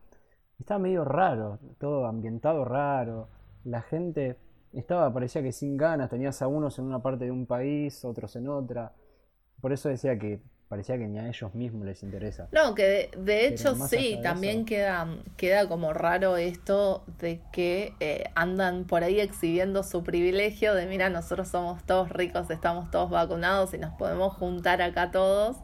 estaba 0.58 0.78
medio 0.78 1.04
raro, 1.04 1.58
todo 1.78 2.06
ambientado 2.06 2.64
raro. 2.64 3.28
La 3.64 3.82
gente 3.82 4.36
estaba, 4.72 5.12
parecía 5.12 5.42
que 5.42 5.52
sin 5.52 5.76
ganas, 5.76 6.10
tenías 6.10 6.42
a 6.42 6.48
unos 6.48 6.78
en 6.78 6.84
una 6.84 7.00
parte 7.00 7.24
de 7.24 7.30
un 7.30 7.46
país, 7.46 8.04
otros 8.04 8.36
en 8.36 8.48
otra. 8.48 8.92
Por 9.60 9.72
eso 9.72 9.88
decía 9.88 10.18
que 10.18 10.42
parecía 10.72 10.96
que 10.96 11.06
ni 11.06 11.18
a 11.18 11.28
ellos 11.28 11.54
mismos 11.54 11.84
les 11.84 12.02
interesa. 12.02 12.48
No, 12.50 12.74
que 12.74 13.10
de, 13.14 13.46
hecho 13.46 13.76
sí, 13.88 14.18
también 14.22 14.64
queda, 14.64 15.06
queda 15.36 15.68
como 15.68 15.92
raro 15.92 16.38
esto 16.38 17.04
de 17.18 17.42
que 17.52 17.92
eh, 18.00 18.24
andan 18.34 18.84
por 18.84 19.04
ahí 19.04 19.20
exhibiendo 19.20 19.82
su 19.82 20.02
privilegio 20.02 20.72
de, 20.74 20.86
mira, 20.86 21.10
nosotros 21.10 21.48
somos 21.48 21.84
todos 21.84 22.08
ricos, 22.08 22.48
estamos 22.48 22.90
todos 22.90 23.10
vacunados 23.10 23.74
y 23.74 23.78
nos 23.78 23.92
podemos 23.98 24.32
juntar 24.32 24.80
acá 24.80 25.10
todos. 25.10 25.58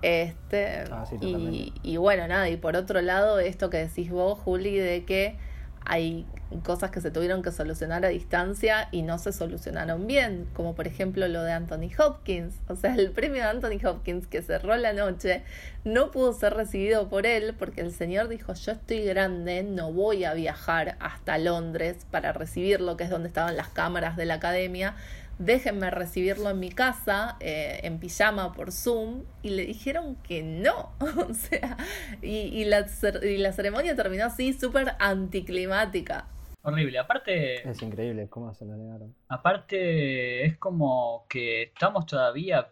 Este, 0.00 0.84
ah, 0.90 1.04
y, 1.20 1.74
y 1.82 1.98
bueno, 1.98 2.26
nada, 2.26 2.48
y 2.48 2.56
por 2.56 2.76
otro 2.76 3.02
lado, 3.02 3.38
esto 3.40 3.68
que 3.68 3.76
decís 3.76 4.10
vos, 4.10 4.38
Juli, 4.38 4.78
de 4.78 5.04
que 5.04 5.36
hay 5.84 6.24
cosas 6.64 6.90
que 6.90 7.00
se 7.00 7.10
tuvieron 7.10 7.42
que 7.42 7.50
solucionar 7.50 8.04
a 8.04 8.08
distancia 8.08 8.88
y 8.92 9.02
no 9.02 9.18
se 9.18 9.32
solucionaron 9.32 10.06
bien, 10.06 10.46
como 10.54 10.74
por 10.74 10.86
ejemplo 10.86 11.26
lo 11.28 11.42
de 11.42 11.52
Anthony 11.52 11.90
Hopkins. 11.98 12.54
O 12.68 12.76
sea, 12.76 12.94
el 12.94 13.10
premio 13.10 13.42
de 13.42 13.48
Anthony 13.48 13.84
Hopkins 13.86 14.26
que 14.26 14.42
cerró 14.42 14.76
la 14.76 14.92
noche 14.92 15.42
no 15.84 16.10
pudo 16.10 16.32
ser 16.32 16.54
recibido 16.54 17.08
por 17.08 17.26
él 17.26 17.54
porque 17.58 17.80
el 17.80 17.92
señor 17.92 18.28
dijo 18.28 18.54
yo 18.54 18.72
estoy 18.72 19.04
grande, 19.04 19.62
no 19.62 19.92
voy 19.92 20.24
a 20.24 20.34
viajar 20.34 20.96
hasta 21.00 21.38
Londres 21.38 22.06
para 22.10 22.32
recibirlo, 22.32 22.96
que 22.96 23.04
es 23.04 23.10
donde 23.10 23.28
estaban 23.28 23.56
las 23.56 23.68
cámaras 23.68 24.16
de 24.16 24.26
la 24.26 24.34
academia 24.34 24.94
déjenme 25.38 25.90
recibirlo 25.90 26.50
en 26.50 26.60
mi 26.60 26.70
casa, 26.70 27.36
eh, 27.40 27.80
en 27.82 27.98
pijama 27.98 28.52
por 28.52 28.72
Zoom, 28.72 29.24
y 29.42 29.50
le 29.50 29.66
dijeron 29.66 30.16
que 30.16 30.42
no. 30.42 30.92
o 31.00 31.34
sea, 31.34 31.76
y, 32.22 32.64
la, 32.64 32.86
y 33.22 33.36
la 33.38 33.52
ceremonia 33.52 33.94
terminó 33.96 34.26
así, 34.26 34.52
súper 34.52 34.94
anticlimática. 34.98 36.26
Horrible, 36.66 36.98
aparte... 36.98 37.68
Es 37.68 37.80
increíble 37.80 38.28
cómo 38.28 38.52
se 38.52 38.64
lo 38.64 38.76
negaron. 38.76 39.14
Aparte, 39.28 40.44
es 40.44 40.56
como 40.56 41.24
que 41.28 41.62
estamos 41.62 42.06
todavía 42.06 42.70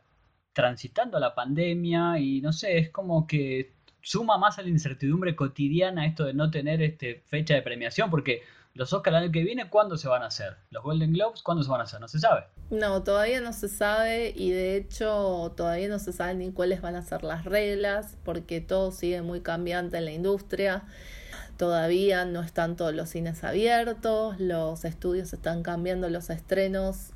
transitando 0.53 1.21
la 1.21 1.33
pandemia 1.33 2.19
y 2.19 2.41
no 2.41 2.53
sé, 2.53 2.79
es 2.79 2.91
como 2.91 3.25
que 3.29 3.73
suma 4.03 4.37
más 4.37 4.59
a 4.59 4.63
la 4.63 4.69
incertidumbre 4.69 5.37
cotidiana 5.37 6.07
esto 6.07 6.25
de 6.25 6.35
no 6.35 6.51
tener 6.51 6.83
este 6.83 7.23
fecha 7.27 7.55
de 7.55 7.63
premiación, 7.63 8.11
porque 8.11 8.43
los 8.75 8.93
Oscars 8.93 9.17
el 9.17 9.23
año 9.23 9.33
que 9.33 9.45
viene, 9.45 9.71
¿cuándo 9.71 9.97
se 9.97 10.09
van 10.09 10.25
a 10.25 10.27
hacer? 10.27 10.57
Los 10.71 10.83
Golden 10.83 11.13
Globes, 11.13 11.43
¿cuándo 11.43 11.63
se 11.63 11.71
van 11.71 11.81
a 11.81 11.85
hacer? 11.85 12.01
No 12.01 12.09
se 12.09 12.19
sabe. 12.19 12.47
No, 12.71 13.05
todavía 13.05 13.41
no 13.41 13.53
se 13.53 13.69
sabe 13.69 14.33
y 14.35 14.51
de 14.51 14.77
hecho 14.77 15.55
todavía 15.57 15.87
no 15.87 16.01
se 16.01 16.13
sabe 16.13 16.35
ni 16.35 16.51
cuáles 16.51 16.81
van 16.81 16.97
a 16.97 17.03
ser 17.03 17.23
las 17.23 17.45
reglas 17.45 18.19
porque 18.25 18.61
todo 18.61 18.91
sigue 18.91 19.23
muy 19.23 19.41
cambiante 19.41 19.99
en 19.99 20.05
la 20.05 20.11
industria. 20.11 20.83
Todavía 21.57 22.25
no 22.25 22.43
están 22.43 22.77
todos 22.77 22.93
los 22.95 23.11
cines 23.11 23.45
abiertos, 23.45 24.41
los 24.41 24.85
estudios 24.85 25.33
están 25.33 25.63
cambiando 25.63 26.11
los 26.11 26.29
estrenos 26.31 27.13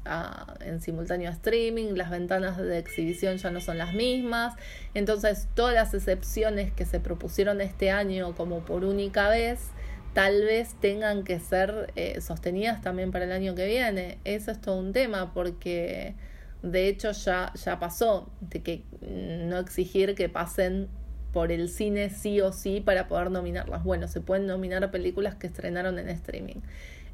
en 0.61 0.81
simultáneo 0.81 1.29
a 1.29 1.33
streaming, 1.33 1.95
las 1.95 2.11
ventanas 2.11 2.57
de 2.57 2.79
exhibición 2.79 3.39
ya 3.39 3.51
no 3.51 3.61
son 3.61 3.79
las 3.79 3.95
mismas. 3.95 4.55
Entonces, 4.95 5.49
todas 5.55 5.75
las 5.75 5.93
excepciones 5.93 6.73
que 6.73 6.87
se 6.87 7.01
propusieron 7.01 7.61
este 7.61 7.91
año 7.91 8.37
como 8.37 8.61
por 8.61 8.85
única 8.85 9.29
vez, 9.29 9.59
tal 10.15 10.43
vez 10.45 10.75
tengan 10.81 11.25
que 11.25 11.41
ser 11.41 11.93
eh, 11.97 12.21
sostenidas 12.21 12.81
también 12.81 13.11
para 13.11 13.25
el 13.25 13.33
año 13.33 13.57
que 13.57 13.67
viene. 13.67 14.19
Eso 14.25 14.53
es 14.53 14.61
todo 14.61 14.77
un 14.77 14.93
tema 14.93 15.35
porque 15.35 16.15
de 16.63 16.89
hecho 16.89 17.11
ya, 17.11 17.53
ya 17.55 17.79
pasó 17.81 18.31
de 18.41 18.63
que 18.63 18.85
no 19.01 19.59
exigir 19.59 20.15
que 20.15 20.29
pasen 20.29 20.89
por 21.33 21.53
el 21.53 21.69
cine 21.69 22.11
sí 22.11 22.41
o 22.41 22.53
sí 22.53 22.81
para 22.81 23.09
poder 23.09 23.31
nominarlas. 23.31 23.85
Bueno, 23.85 24.09
se 24.09 24.21
pueden 24.21 24.47
nominar 24.47 24.91
películas 24.91 25.35
que 25.35 25.47
estrenaron 25.47 25.99
en 25.99 26.09
streaming. 26.09 26.61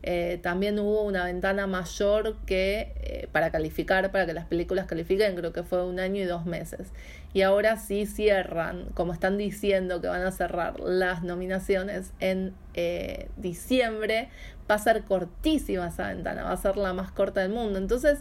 Eh, 0.06 0.38
también 0.42 0.78
hubo 0.78 1.02
una 1.02 1.24
ventana 1.24 1.66
mayor 1.66 2.36
que 2.44 2.92
eh, 3.00 3.28
para 3.32 3.50
calificar, 3.50 4.12
para 4.12 4.26
que 4.26 4.34
las 4.34 4.44
películas 4.44 4.84
califiquen, 4.84 5.34
creo 5.34 5.54
que 5.54 5.62
fue 5.62 5.82
un 5.82 5.98
año 5.98 6.20
y 6.22 6.26
dos 6.26 6.44
meses. 6.44 6.88
Y 7.32 7.40
ahora 7.40 7.78
sí 7.78 8.04
cierran, 8.04 8.90
como 8.92 9.14
están 9.14 9.38
diciendo 9.38 10.02
que 10.02 10.08
van 10.08 10.22
a 10.22 10.30
cerrar 10.30 10.78
las 10.78 11.22
nominaciones 11.22 12.12
en 12.20 12.52
eh, 12.74 13.28
diciembre, 13.38 14.28
va 14.70 14.74
a 14.74 14.78
ser 14.78 15.04
cortísima 15.04 15.88
esa 15.88 16.08
ventana, 16.08 16.44
va 16.44 16.52
a 16.52 16.56
ser 16.58 16.76
la 16.76 16.92
más 16.92 17.10
corta 17.10 17.40
del 17.40 17.52
mundo. 17.52 17.78
Entonces, 17.78 18.18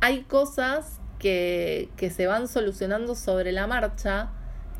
hay 0.00 0.22
cosas 0.22 0.98
que, 1.18 1.90
que 1.98 2.08
se 2.08 2.26
van 2.26 2.48
solucionando 2.48 3.14
sobre 3.14 3.52
la 3.52 3.66
marcha 3.66 4.30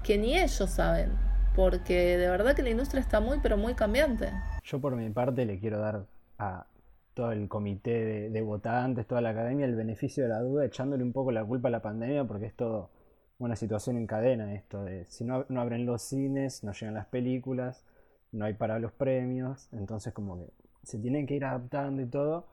que 0.03 0.19
ni 0.19 0.37
ellos 0.37 0.71
saben, 0.71 1.12
porque 1.55 2.17
de 2.19 2.29
verdad 2.29 2.55
que 2.55 2.62
la 2.62 2.71
industria 2.71 3.01
está 3.01 3.21
muy, 3.21 3.38
pero 3.43 3.57
muy 3.57 3.75
cambiante. 3.75 4.31
Yo 4.65 4.81
por 4.81 4.97
mi 4.97 5.09
parte 5.11 5.45
le 5.45 5.59
quiero 5.59 5.79
dar 5.79 6.07
a 6.38 6.67
todo 7.15 7.33
el 7.33 7.49
comité 7.49 8.31
de, 8.31 8.41
votantes, 8.41 9.07
toda 9.07 9.21
la 9.21 9.31
academia, 9.31 9.67
el 9.67 9.77
beneficio 9.77 10.23
de 10.23 10.31
la 10.31 10.41
duda, 10.41 10.65
echándole 10.65 11.03
un 11.05 11.12
poco 11.12 11.31
la 11.31 11.45
culpa 11.45 11.69
a 11.69 11.71
la 11.71 11.83
pandemia, 11.83 12.25
porque 12.25 12.47
es 12.47 12.57
todo 12.57 12.91
una 13.38 13.57
situación 13.57 13.97
en 13.97 14.07
cadena 14.07 14.55
esto 14.55 14.85
de 14.85 15.05
si 15.09 15.25
no, 15.25 15.45
no 15.49 15.61
abren 15.61 15.85
los 15.85 16.03
cines, 16.03 16.62
no 16.65 16.73
llegan 16.73 16.95
las 16.95 17.07
películas, 17.07 17.85
no 18.31 18.45
hay 18.45 18.55
para 18.55 18.79
los 18.79 18.93
premios, 18.93 19.69
entonces 19.73 20.12
como 20.12 20.38
que 20.38 20.53
se 20.85 20.99
tienen 20.99 21.27
que 21.27 21.35
ir 21.35 21.45
adaptando 21.45 22.03
y 22.03 22.07
todo. 22.07 22.47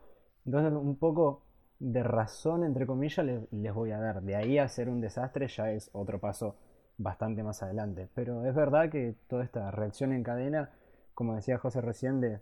Entonces 0.45 0.73
un 0.73 0.97
poco 0.97 1.43
de 1.79 2.03
razón, 2.03 2.63
entre 2.63 2.85
comillas, 2.85 3.25
les, 3.25 3.39
les 3.51 3.73
voy 3.73 3.91
a 3.91 3.99
dar. 3.99 4.21
De 4.21 4.35
ahí 4.35 4.57
a 4.57 4.63
hacer 4.63 4.89
un 4.89 4.99
desastre 4.99 5.47
ya 5.47 5.71
es 5.71 5.89
otro 5.93 6.19
paso 6.19 6.57
bastante 6.99 7.41
más 7.41 7.63
adelante. 7.63 8.07
Pero 8.13 8.45
es 8.45 8.53
verdad 8.53 8.91
que 8.91 9.15
toda 9.27 9.43
esta 9.43 9.71
reacción 9.71 10.13
en 10.13 10.21
cadena, 10.21 10.69
como 11.15 11.35
decía 11.35 11.57
José 11.57 11.81
recién, 11.81 12.21
de 12.21 12.39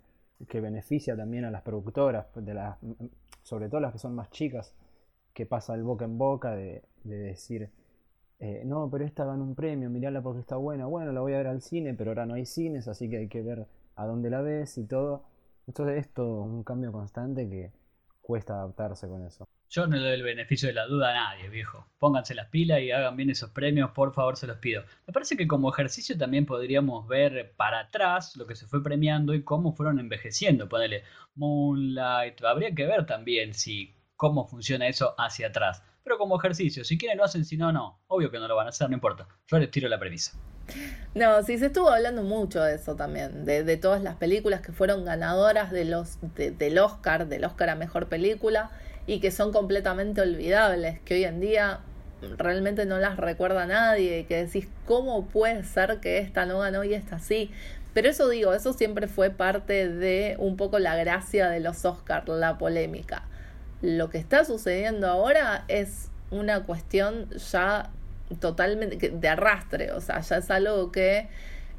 que 0.50 0.60
beneficia 0.60 1.16
también 1.16 1.46
a 1.46 1.52
las 1.52 1.62
productoras, 1.62 2.28
de 2.36 2.54
las, 2.54 2.78
sobre 3.44 3.70
todo 3.70 3.80
las 3.80 3.94
que 3.94 4.00
son 4.00 4.14
más 4.14 4.30
chicas, 4.30 4.76
que 5.34 5.46
pasa 5.46 5.74
el 5.76 5.84
boca 5.84 6.06
en 6.06 6.18
boca 6.18 6.52
de, 6.56 6.84
decir, 7.04 7.72
eh, 8.40 8.64
no, 8.66 8.90
pero 8.90 9.06
esta 9.06 9.26
gana 9.26 9.44
un 9.44 9.56
premio, 9.56 9.90
mirala 9.90 10.22
porque 10.22 10.42
está 10.42 10.58
buena, 10.58 10.86
bueno, 10.86 11.12
la 11.12 11.22
voy 11.22 11.34
a 11.34 11.38
ver 11.38 11.48
al 11.48 11.62
cine, 11.62 11.94
pero 11.94 12.12
ahora 12.12 12.26
no 12.26 12.34
hay 12.34 12.46
cines, 12.46 12.88
así 12.88 13.10
que 13.10 13.18
hay 13.18 13.28
que 13.30 13.42
ver 13.42 13.68
a 13.96 14.06
dónde 14.06 14.30
la 14.30 14.42
ves 14.42 14.78
y 14.78 14.86
todo. 14.86 15.24
Entonces 15.68 15.98
es 16.06 16.14
todo 16.14 16.42
un 16.44 16.64
cambio 16.64 16.92
constante 16.92 17.50
que 17.50 17.72
cuesta 18.22 18.56
adaptarse 18.56 19.08
con 19.08 19.26
eso. 19.26 19.48
Yo 19.70 19.86
no 19.86 19.98
le 19.98 20.02
doy 20.02 20.14
el 20.14 20.24
beneficio 20.24 20.68
de 20.68 20.74
la 20.74 20.86
duda 20.86 21.10
a 21.10 21.14
nadie, 21.14 21.50
viejo. 21.50 21.88
Pónganse 21.98 22.34
las 22.34 22.48
pilas 22.48 22.80
y 22.80 22.92
hagan 22.92 23.18
bien 23.18 23.30
esos 23.30 23.50
premios, 23.52 23.92
por 23.92 24.14
favor, 24.14 24.38
se 24.38 24.48
los 24.48 24.58
pido. 24.60 24.84
Me 25.06 25.12
parece 25.12 25.36
que 25.36 25.46
como 25.46 25.70
ejercicio 25.70 26.18
también 26.18 26.46
podríamos 26.46 27.06
ver 27.08 27.54
para 27.58 27.82
atrás 27.82 28.38
lo 28.38 28.48
que 28.48 28.56
se 28.56 28.66
fue 28.66 28.82
premiando 28.82 29.34
y 29.34 29.44
cómo 29.44 29.74
fueron 29.74 30.00
envejeciendo. 30.00 30.70
Ponele 30.70 31.04
Moonlight. 31.36 32.42
Habría 32.44 32.74
que 32.74 32.86
ver 32.86 33.06
también 33.06 33.54
si 33.54 33.94
cómo 34.16 34.48
funciona 34.48 34.88
eso 34.88 35.16
hacia 35.18 35.48
atrás. 35.48 35.84
Pero 36.02 36.18
como 36.18 36.40
ejercicio, 36.40 36.86
si 36.86 36.98
quieren 36.98 37.18
lo 37.18 37.26
hacen, 37.26 37.44
si 37.44 37.58
no, 37.58 37.74
no. 37.74 38.00
Obvio 38.08 38.32
que 38.32 38.40
no 38.40 38.48
lo 38.48 38.56
van 38.56 38.68
a 38.68 38.70
hacer, 38.70 38.90
no 38.90 38.96
importa. 38.96 39.28
Yo 39.48 39.60
les 39.60 39.70
tiro 39.70 39.90
la 39.90 40.00
premisa. 40.00 40.40
No, 41.14 41.44
sí, 41.44 41.58
se 41.58 41.68
estuvo 41.68 41.90
hablando 41.90 42.24
mucho 42.24 42.62
de 42.62 42.76
eso 42.76 42.96
también, 42.96 43.46
de, 43.46 43.78
todas 43.78 44.02
las 44.02 44.16
películas 44.16 44.62
que 44.62 44.72
fueron 44.72 45.06
ganadoras 45.06 45.72
de 45.72 45.86
los, 45.86 46.20
del 46.36 46.78
Oscar, 46.80 47.28
del 47.28 47.46
Oscar 47.46 47.70
a 47.70 47.76
Mejor 47.76 48.08
Película 48.08 48.72
y 49.08 49.22
que 49.22 49.32
son 49.32 49.54
completamente 49.54 50.22
olvidables, 50.22 51.00
que 51.00 51.16
hoy 51.16 51.24
en 51.24 51.40
día 51.40 51.80
realmente 52.38 52.86
no 52.86 53.00
las 53.00 53.18
recuerda 53.18 53.66
nadie, 53.66 54.20
y 54.20 54.24
que 54.26 54.46
decís, 54.46 54.68
¿cómo 54.86 55.26
puede 55.28 55.64
ser 55.64 56.00
que 56.00 56.20
esta 56.20 56.46
no 56.46 56.60
ganó 56.60 56.84
y 56.84 56.94
esta 56.94 57.18
sí? 57.20 57.50
Pero 57.94 58.10
eso 58.10 58.30
digo, 58.30 58.54
eso 58.54 58.74
siempre 58.74 59.08
fue 59.08 59.30
parte 59.30 59.90
de 59.90 60.36
un 60.40 60.58
poco 60.58 60.78
la 60.78 60.96
gracia 60.96 61.50
de 61.50 61.62
los 61.62 61.86
Oscars, 61.86 62.28
la 62.28 62.58
polémica. 62.58 63.24
Lo 63.82 64.10
que 64.10 64.18
está 64.18 64.44
sucediendo 64.44 65.08
ahora 65.08 65.64
es 65.68 66.10
una 66.30 66.64
cuestión 66.64 67.30
ya 67.30 67.90
totalmente 68.40 69.10
de 69.10 69.30
arrastre, 69.30 69.94
o 69.94 70.02
sea, 70.02 70.20
ya 70.20 70.38
es 70.38 70.52
algo 70.52 70.92
que 70.92 71.30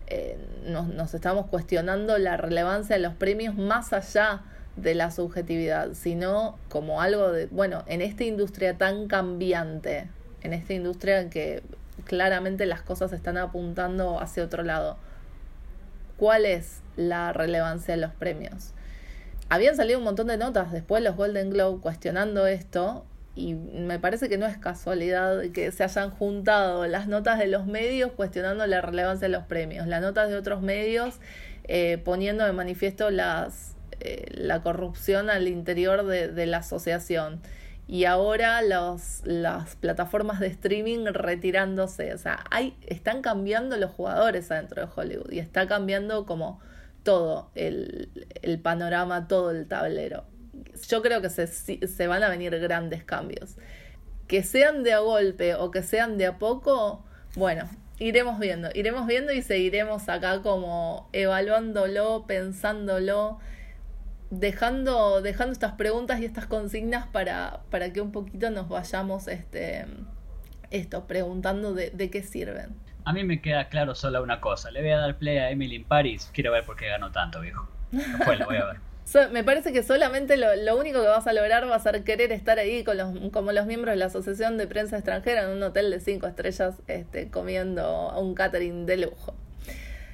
eh, 0.07 0.39
nos, 0.65 0.89
nos 0.89 1.13
estamos 1.13 1.47
cuestionando 1.47 2.17
la 2.17 2.39
relevancia 2.39 2.97
de 2.97 3.03
los 3.03 3.13
premios 3.13 3.55
más 3.55 3.93
allá 3.93 4.43
de 4.83 4.95
la 4.95 5.11
subjetividad, 5.11 5.93
sino 5.95 6.59
como 6.69 7.01
algo 7.01 7.33
de, 7.33 7.47
bueno, 7.47 7.85
en 7.87 8.01
esta 8.01 8.25
industria 8.25 8.77
tan 8.77 9.09
cambiante, 9.09 10.09
en 10.43 10.53
esta 10.53 10.75
industria 10.75 11.21
en 11.21 11.31
que 11.31 11.63
claramente 12.05 12.67
las 12.67 12.83
cosas 12.83 13.13
están 13.13 13.37
apuntando 13.37 14.21
hacia 14.21 14.45
otro 14.45 14.63
lado, 14.63 14.97
¿cuál 16.17 16.47
es 16.47 16.81
la 16.97 17.33
relevancia 17.33 17.95
de 17.95 18.01
los 18.01 18.13
premios? 18.13 18.73
Habían 19.49 19.77
salido 19.77 19.99
un 19.99 20.05
montón 20.05 20.27
de 20.27 20.37
notas 20.37 20.73
después 20.73 21.03
los 21.03 21.17
Golden 21.17 21.51
Globe 21.51 21.81
cuestionando 21.81 22.47
esto 22.47 23.05
y 23.35 23.55
me 23.55 23.99
parece 23.99 24.29
que 24.29 24.37
no 24.37 24.47
es 24.47 24.59
casualidad 24.59 25.43
que 25.53 25.71
se 25.71 25.85
hayan 25.85 26.11
juntado 26.11 26.87
las 26.87 27.07
notas 27.07 27.39
de 27.39 27.47
los 27.47 27.67
medios 27.67 28.13
cuestionando 28.13 28.67
la 28.67 28.81
relevancia 28.81 29.29
de 29.29 29.33
los 29.33 29.45
premios, 29.45 29.87
las 29.87 30.03
notas 30.03 30.29
de 30.29 30.37
otros 30.37 30.61
medios 30.61 31.21
eh, 31.65 31.99
poniendo 32.05 32.45
de 32.45 32.53
manifiesto 32.53 33.11
las 33.11 33.77
eh, 34.01 34.27
la 34.31 34.63
corrupción 34.63 35.31
al 35.31 35.49
interior 35.49 36.05
de, 36.07 36.47
la 36.47 36.59
asociación. 36.59 37.41
Y 37.87 38.05
ahora 38.05 38.61
las 38.61 39.77
plataformas 39.81 40.41
de 40.41 40.49
streaming 40.49 41.07
retirándose. 41.07 42.13
O 42.13 42.19
sea, 42.19 42.45
están 42.87 43.23
cambiando 43.23 43.77
los 43.77 43.91
jugadores 43.91 44.51
adentro 44.51 44.83
de 44.83 44.89
Hollywood 44.95 45.33
y 45.33 45.39
está 45.39 45.67
cambiando 45.67 46.27
como 46.27 46.61
todo 47.03 47.51
el, 47.55 48.11
el 48.43 48.61
panorama, 48.61 49.27
todo 49.27 49.51
el 49.51 49.67
tablero. 49.67 50.25
Yo 50.89 51.01
creo 51.03 51.23
que 51.23 51.31
se, 51.31 51.47
se 51.47 52.07
van 52.07 52.23
a 52.23 52.29
venir 52.29 52.59
grandes 52.59 53.05
cambios. 53.05 53.57
Que 54.27 54.43
sean 54.43 54.83
de 54.83 54.93
a 54.93 54.99
golpe 54.99 55.55
o 55.55 55.71
que 55.71 55.83
sean 55.83 56.19
de 56.19 56.27
a 56.27 56.39
poco, 56.39 57.07
bueno, 57.35 57.69
iremos 57.99 58.39
viendo, 58.39 58.69
iremos 58.75 59.07
viendo 59.07 59.33
y 59.33 59.43
seguiremos 59.43 60.09
acá 60.09 60.43
como 60.43 61.09
evaluándolo, 61.13 62.27
pensándolo 62.27 63.39
dejando, 64.31 65.23
dejando 65.23 65.53
estas 65.53 65.73
preguntas 65.73 66.21
y 66.21 66.25
estas 66.25 66.47
consignas 66.47 67.07
para, 67.07 67.61
para 67.71 67.93
que 67.93 68.01
un 68.01 68.13
poquito 68.13 68.51
nos 68.51 68.69
vayamos 68.69 69.29
este, 69.29 69.87
esto, 70.71 71.07
preguntando 71.07 71.75
de, 71.75 71.91
de, 71.91 72.11
qué 72.11 72.23
sirven. 72.23 72.77
A 73.05 73.13
mí 73.13 73.25
me 73.25 73.41
queda 73.41 73.69
claro 73.69 73.95
solo 73.95 74.23
una 74.23 74.41
cosa. 74.41 74.71
Le 74.71 74.83
voy 74.83 74.91
a 74.91 74.99
dar 74.99 75.17
play 75.17 75.39
a 75.39 75.51
Emily 75.51 75.77
in 75.77 75.85
Paris. 75.85 76.31
Quiero 76.33 76.53
ver 76.53 76.65
por 76.65 76.77
qué 76.77 76.89
ganó 76.89 77.11
tanto, 77.11 77.41
viejo. 77.41 77.69
Después 77.91 78.39
lo 78.39 78.47
voy 78.47 78.57
a 78.57 78.65
ver. 78.67 78.89
me 79.33 79.45
parece 79.45 79.73
que 79.73 79.83
solamente 79.83 80.37
lo, 80.37 80.55
lo, 80.57 80.79
único 80.79 81.01
que 81.01 81.09
vas 81.09 81.27
a 81.27 81.33
lograr 81.33 81.69
va 81.69 81.77
a 81.77 81.81
ser 81.81 82.05
querer 82.05 82.33
estar 82.33 82.59
ahí 82.59 82.85
con 82.85 82.97
los, 82.97 83.31
como 83.31 83.53
los 83.53 83.67
miembros 83.67 83.93
de 83.93 83.97
la 83.97 84.07
Asociación 84.07 84.59
de 84.59 84.67
Prensa 84.67 84.97
Extranjera 84.97 85.45
en 85.45 85.57
un 85.57 85.63
hotel 85.63 85.91
de 85.91 86.01
cinco 86.01 86.27
estrellas 86.27 86.83
este, 86.87 87.31
comiendo 87.31 88.13
un 88.19 88.35
catering 88.35 88.87
de 88.87 88.99
lujo. 88.99 89.35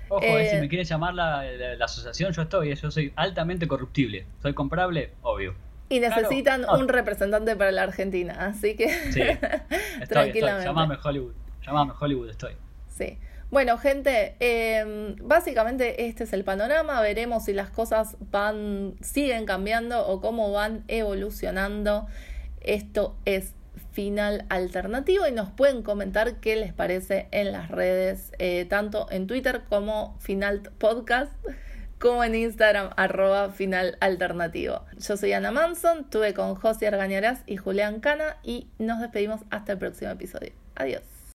Ojo, 0.09 0.25
eh, 0.25 0.51
si 0.51 0.57
me 0.57 0.69
quiere 0.69 0.85
llamar 0.85 1.15
la, 1.15 1.45
asociación, 1.81 2.33
yo 2.33 2.43
estoy. 2.43 2.73
Eh, 2.73 2.77
yo 2.77 2.91
soy 2.91 3.13
altamente 3.17 3.67
corruptible. 3.69 4.27
¿Soy 4.43 4.55
comprable? 4.55 5.13
Obvio. 5.23 5.55
Y 5.89 6.01
necesitan 6.01 6.65
un 6.69 6.89
representante 6.89 7.57
para 7.57 7.71
la 7.71 7.83
Argentina, 7.83 8.47
así 8.47 8.75
que 8.75 8.89
sí, 9.13 9.21
tranquilamente. 10.09 10.67
Llamame 10.67 10.97
Hollywood. 11.03 11.35
Llamame 11.65 11.93
Hollywood, 11.99 12.31
estoy. 12.31 12.55
Sí. 12.89 13.19
Bueno, 13.51 13.79
gente, 13.79 14.35
em, 14.41 15.15
básicamente 15.23 16.07
este 16.07 16.25
es 16.25 16.33
el 16.33 16.43
panorama. 16.43 17.01
Veremos 17.01 17.45
si 17.45 17.53
las 17.53 17.71
cosas 17.71 18.17
van, 18.33 18.95
siguen 19.01 19.47
cambiando 19.47 20.07
o 20.07 20.21
cómo 20.21 20.51
van 20.51 20.85
evolucionando. 20.89 22.07
Esto 22.61 23.17
es 23.25 23.55
final 23.95 24.45
alternativo 24.49 25.27
y 25.27 25.33
nos 25.33 25.51
pueden 25.51 25.83
comentar 25.83 26.41
qué 26.41 26.57
les 26.57 26.73
parece 26.73 27.29
en 27.31 27.53
las 27.53 27.71
redes, 27.71 28.33
eh, 28.39 28.67
tanto 28.69 29.07
en 29.11 29.29
Twitter 29.29 29.63
como 29.69 30.19
Final 30.19 30.63
Podcast, 30.79 31.33
como 32.01 32.25
en 32.25 32.35
Instagram, 32.35 32.91
arroba 32.97 33.51
final 33.51 33.97
alternativo. 34.01 34.85
Yo 34.99 35.17
soy 35.17 35.33
Ana 35.33 35.53
Manson, 35.53 36.11
tuve 36.11 36.35
con 36.35 36.57
José 36.57 36.89
Argañarás 36.89 37.43
y 37.47 37.57
Julián 37.57 38.01
Cana 38.01 38.37
y 38.43 38.67
nos 38.79 39.01
despedimos 39.01 39.43
hasta 39.51 39.73
el 39.73 39.79
próximo 39.79 40.11
episodio. 40.11 40.53
Adiós. 40.75 41.14